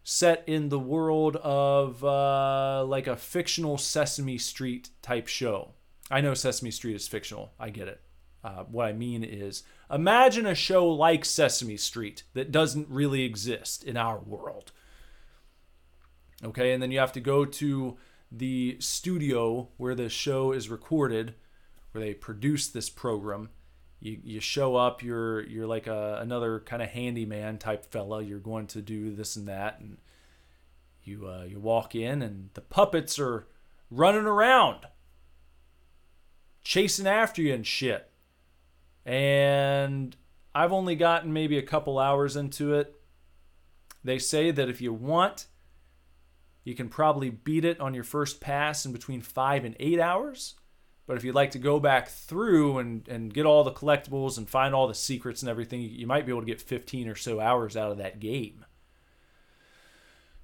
[0.03, 5.71] set in the world of uh, like a fictional Sesame Street type show.
[6.11, 7.53] I know Sesame Street is fictional.
[7.59, 8.01] I get it.
[8.43, 13.83] Uh, what I mean is, imagine a show like Sesame Street that doesn't really exist
[13.83, 14.71] in our world.
[16.43, 17.97] Okay, and then you have to go to
[18.31, 21.33] the studio where the show is recorded,
[21.95, 23.49] where they produce this program.
[23.99, 28.21] You, you show up, you're you're like a, another kind of handyman type fella.
[28.21, 29.97] You're going to do this and that, and
[31.03, 33.47] you uh, you walk in, and the puppets are
[33.89, 34.85] running around,
[36.63, 38.11] chasing after you and shit
[39.05, 40.15] and
[40.53, 42.99] I've only gotten maybe a couple hours into it.
[44.03, 45.45] They say that if you want,
[46.63, 50.55] you can probably beat it on your first pass in between five and eight hours.
[51.07, 54.49] But if you'd like to go back through and, and get all the collectibles and
[54.49, 57.39] find all the secrets and everything, you might be able to get 15 or so
[57.39, 58.65] hours out of that game.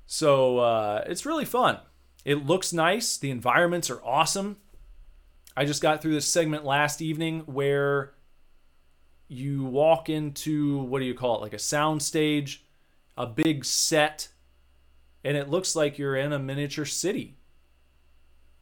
[0.06, 1.80] So uh, it's really fun.
[2.26, 3.18] It looks nice.
[3.18, 4.58] The environments are awesome.
[5.56, 8.14] I just got through this segment last evening where
[9.28, 12.66] you walk into what do you call it like a sound stage
[13.18, 14.28] a big set
[15.24, 17.38] and it looks like you're in a miniature city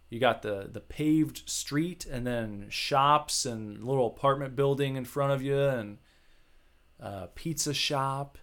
[0.09, 5.31] you got the the paved street and then shops and little apartment building in front
[5.31, 5.97] of you and
[6.99, 8.37] a pizza shop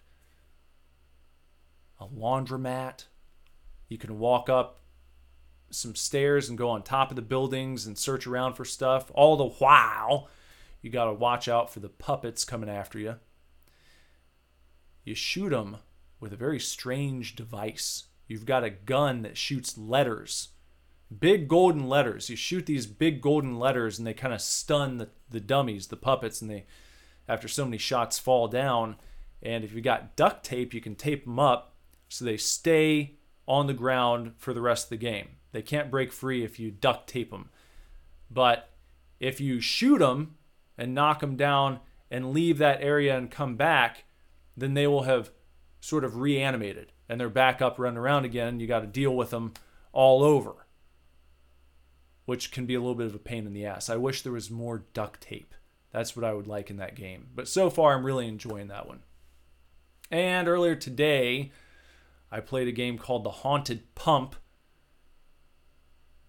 [1.99, 3.05] a laundromat
[3.89, 4.81] you can walk up
[5.69, 9.35] some stairs and go on top of the buildings and search around for stuff all
[9.35, 10.29] the while
[10.81, 13.15] you got to watch out for the puppets coming after you.
[15.03, 15.77] You shoot them
[16.19, 18.05] with a very strange device.
[18.27, 20.49] You've got a gun that shoots letters,
[21.15, 22.29] big golden letters.
[22.29, 25.97] You shoot these big golden letters and they kind of stun the, the dummies, the
[25.97, 26.65] puppets, and they,
[27.27, 28.97] after so many shots, fall down.
[29.41, 31.75] And if you got duct tape, you can tape them up
[32.09, 33.15] so they stay
[33.47, 35.29] on the ground for the rest of the game.
[35.51, 37.49] They can't break free if you duct tape them.
[38.29, 38.69] But
[39.19, 40.35] if you shoot them
[40.77, 41.79] and knock them down
[42.11, 44.03] and leave that area and come back,
[44.55, 45.31] then they will have
[45.79, 48.59] sort of reanimated and they're back up running around again.
[48.59, 49.53] You got to deal with them
[49.91, 50.66] all over,
[52.27, 53.89] which can be a little bit of a pain in the ass.
[53.89, 55.55] I wish there was more duct tape.
[55.91, 57.27] That's what I would like in that game.
[57.33, 58.99] But so far, I'm really enjoying that one.
[60.11, 61.53] And earlier today,
[62.29, 64.35] I played a game called The Haunted Pump,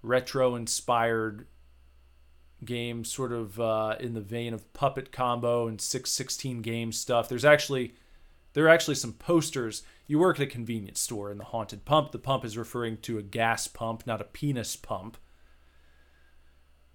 [0.01, 1.49] retro inspired
[2.65, 7.29] game, sort of uh, in the vein of Puppet Combo and 616 game stuff.
[7.29, 7.95] There's actually
[8.53, 9.83] there are actually some posters.
[10.07, 12.13] You work at a convenience store in the haunted pump.
[12.13, 15.19] The pump is referring to a gas pump, not a penis pump.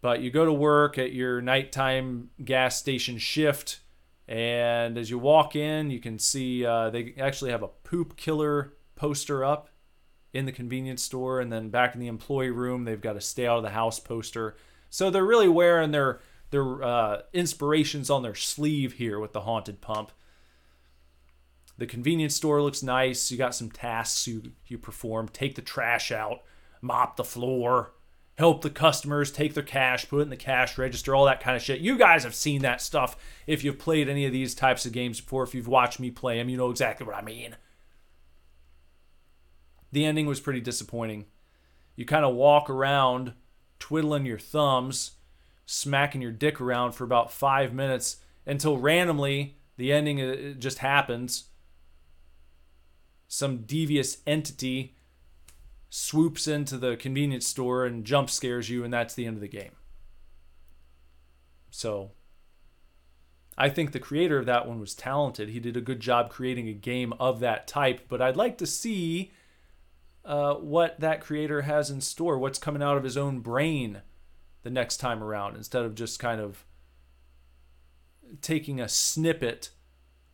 [0.04, 3.80] But you go to work at your nighttime gas station shift,
[4.28, 8.72] and as you walk in, you can see uh, they actually have a Puppet Combo
[8.96, 9.70] poster up
[10.34, 13.48] in the convenience store, and then back in the employee room, they've got a stay
[13.48, 14.58] out of the house poster.
[14.90, 19.80] So they're really wearing their their uh, inspirations on their sleeve here with the haunted
[19.80, 20.12] pump.
[21.78, 23.32] The convenience store looks nice.
[23.32, 25.30] You got some tasks you, you perform.
[25.30, 26.42] Take the trash out,
[26.82, 27.94] mop the floor,
[28.36, 31.56] help the customers take their cash, put it in the cash register, all that kind
[31.56, 31.82] of shit.
[31.82, 33.16] You guys have seen that stuff
[33.46, 35.44] if you've played any of these types of games before.
[35.44, 37.56] If you've watched me play them, you know exactly what I mean.
[39.92, 41.26] The ending was pretty disappointing.
[41.96, 43.34] You kind of walk around
[43.78, 45.12] twiddling your thumbs,
[45.66, 51.46] smacking your dick around for about five minutes until randomly the ending uh, just happens
[53.28, 54.96] some devious entity
[55.96, 59.48] swoops into the convenience store and jump scares you, and that's the end of the
[59.48, 59.74] game.
[61.70, 62.14] So,
[63.56, 65.50] I think the creator of that one was talented.
[65.50, 68.66] He did a good job creating a game of that type, but I'd like to
[68.66, 69.34] see
[70.26, 74.02] uh, what that creator has in store, what's coming out of his own brain
[74.64, 76.66] the next time around, instead of just kind of
[78.42, 79.70] taking a snippet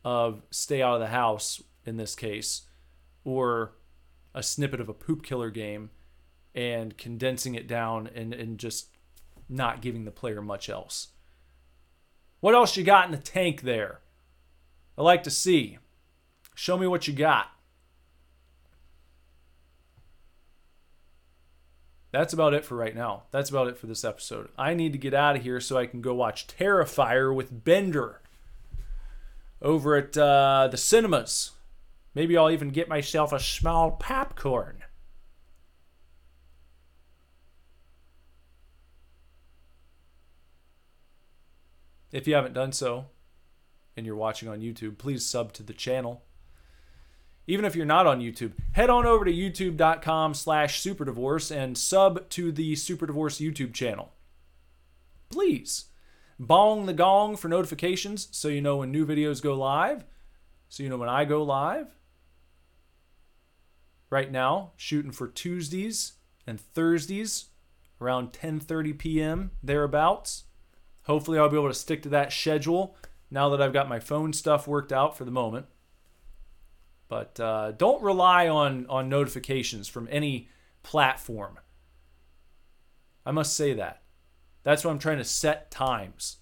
[0.06, 2.62] of Stay Out of the House in this case
[3.24, 3.74] or
[4.34, 5.90] a snippet of a Puppet Combo game
[6.54, 8.88] and condensing it down and, and just
[9.48, 11.08] not giving the player much else.
[12.40, 14.00] What else you got in the tank there?
[14.96, 15.78] I like to see.
[16.54, 17.48] Show me what you got.
[22.12, 23.24] That's about it for right now.
[23.30, 24.48] That's about it for this episode.
[24.58, 28.20] I need to get out of here so I can go watch Terrifier with Bender
[29.62, 31.52] over at uh, the cinemas.
[32.14, 34.82] Maybe I'll even get myself a small popcorn.
[42.10, 43.06] If you haven't done so
[43.96, 46.24] and you're watching on YouTube, please sub to the channel.
[47.46, 52.28] Even if you're not on YouTube, head on over to youtube.com slash superdivorce and sub
[52.30, 54.12] to the Super Divorce YouTube channel.
[55.30, 55.86] Please.
[56.38, 60.04] Bong the gong for notifications so you know when new videos go live,
[60.68, 61.99] so you know when I go live
[64.10, 66.14] right now, shooting for Tuesdays
[66.46, 67.46] and Thursdays
[68.00, 69.50] around 10:30 p.m.
[69.62, 70.44] thereabouts.
[71.04, 72.96] Hopefully, I'll be able to stick to that schedule
[73.30, 75.66] now that I've got my phone stuff worked out for the moment.
[77.08, 80.48] But uh, don't rely on on notifications from any
[80.82, 81.58] platform.
[83.24, 84.02] I must say that.
[84.62, 86.38] That's why I'm trying to set times.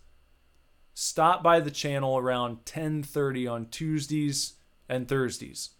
[0.95, 4.55] Stop by the channel around 10:30 on Tuesdays
[4.89, 5.71] and Thursdays.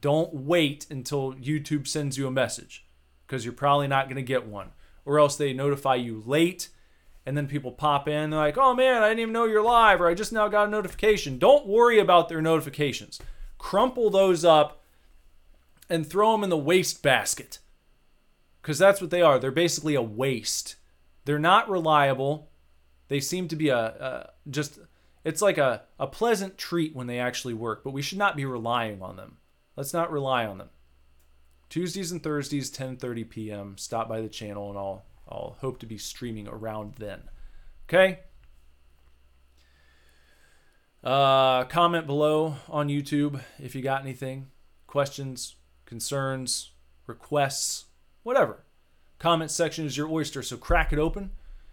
[0.00, 2.86] Don't wait until YouTube sends you a message
[3.26, 4.70] because you're probably not going to get one.
[5.04, 6.70] Or else they notify you late
[7.26, 8.30] and then people pop in.
[8.30, 10.68] They're like, oh man, I didn't even know you're live or I just now got
[10.68, 11.38] a notification.
[11.38, 13.20] Don't worry about their notifications.
[13.58, 14.82] Crumple those up
[15.88, 17.58] and throw them in the waste basket
[18.62, 19.38] because that's what they are.
[19.38, 20.76] They're basically a waste.
[21.24, 22.50] They're not reliable.
[23.08, 24.78] They seem to be a, a just,
[25.24, 28.46] it's like a, a pleasant treat when they actually work, but we should not be
[28.46, 29.36] relying on them.
[29.76, 30.70] Let's not rely on them.
[31.68, 33.78] Tuesdays and Thursdays, 10:30 p.m.
[33.78, 37.22] Stop by the channel, and I'll I'll hope to be streaming around then.
[37.88, 38.20] Okay.
[41.02, 44.46] Uh, comment below on YouTube if you got anything,
[44.86, 46.70] questions, concerns,
[47.06, 47.86] requests,
[48.22, 48.64] whatever.
[49.18, 51.30] Comment section is your oyster, so crack it open,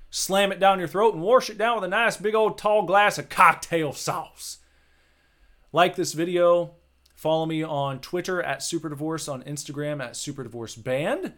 [0.09, 2.85] slam it down your throat, and wash it down with a nice big old tall
[2.85, 4.57] glass of cocktail sauce.
[5.71, 6.75] Like this video,
[7.21, 11.33] Follow me on Twitter at SuperDivorce, on Instagram at Super Divorce Band.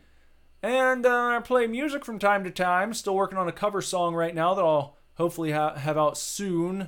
[0.61, 2.93] And uh, I play music from time to time.
[2.93, 6.87] Still working on a cover song right now that I'll hopefully ha- have out soon.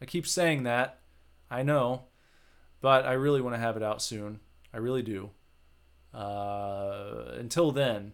[0.00, 1.00] I keep saying that.
[1.50, 2.04] I know.
[2.80, 4.38] But I really want to have it out soon.
[4.72, 5.30] I really do.
[6.14, 8.12] Uh, until then,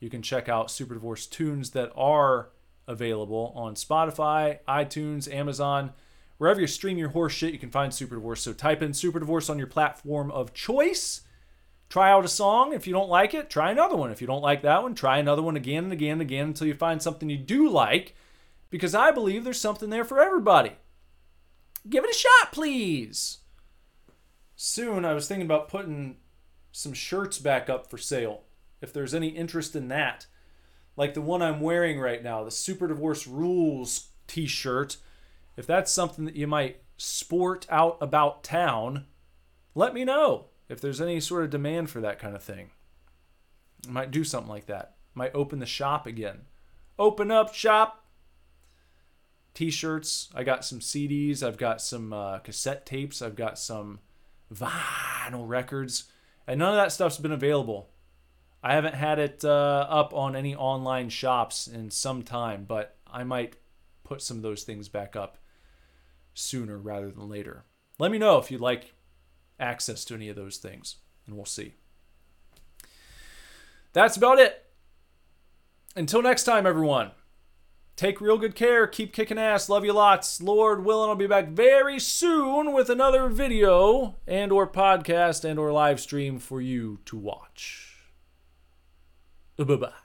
[0.00, 2.48] you can check out Super Divorce tunes that are
[2.88, 5.92] available on Spotify, iTunes, Amazon,
[6.42, 7.52] wherever you stream your horse shit.
[7.52, 8.42] You can find Super Divorce.
[8.42, 11.20] So type in Super Divorce on your platform of choice.
[11.88, 12.72] Try out a song.
[12.72, 14.10] If you don't like it, try another one.
[14.10, 16.66] If you don't like that one, try another one again and again and again until
[16.66, 18.16] you find something you do like.
[18.70, 20.72] Because I believe there's something there for everybody.
[21.88, 23.38] Give it a shot, please.
[24.56, 26.16] Soon, I was thinking about putting
[26.72, 28.42] some shirts back up for sale.
[28.80, 30.26] If there's any interest in that,
[30.96, 34.96] like the one I'm wearing right now, the Super Divorce Rules t shirt,
[35.56, 39.06] if that's something that you might sport out about town,
[39.74, 42.70] let me know if there's any sort of demand for that kind of thing.
[43.86, 44.96] I might do something like that.
[45.14, 46.42] Might open the shop again.
[46.98, 48.06] Open up shop.
[49.54, 50.30] T-shirts.
[50.34, 51.42] I got some CDs.
[51.42, 53.20] I've got some uh, cassette tapes.
[53.20, 54.00] I've got some
[54.52, 56.04] vinyl records,
[56.46, 57.90] and none of that stuff's been available.
[58.62, 63.24] I haven't had it uh, up on any online shops in some time, but I
[63.24, 63.56] might
[64.04, 65.38] put some of those things back up
[66.34, 67.64] sooner rather than later.
[67.98, 68.94] Let me know if you'd like
[69.60, 71.74] access to any of those things, and we'll see.
[73.92, 74.64] That's about it.
[75.94, 77.10] Until next time, everyone.
[77.94, 78.86] Take real good care.
[78.86, 79.68] Keep kicking ass.
[79.68, 80.40] Love you lots.
[80.40, 85.70] Lord willing, I'll be back very soon with another video and or podcast and or
[85.70, 88.08] live stream for you to watch.
[89.58, 90.01] Bye-bye.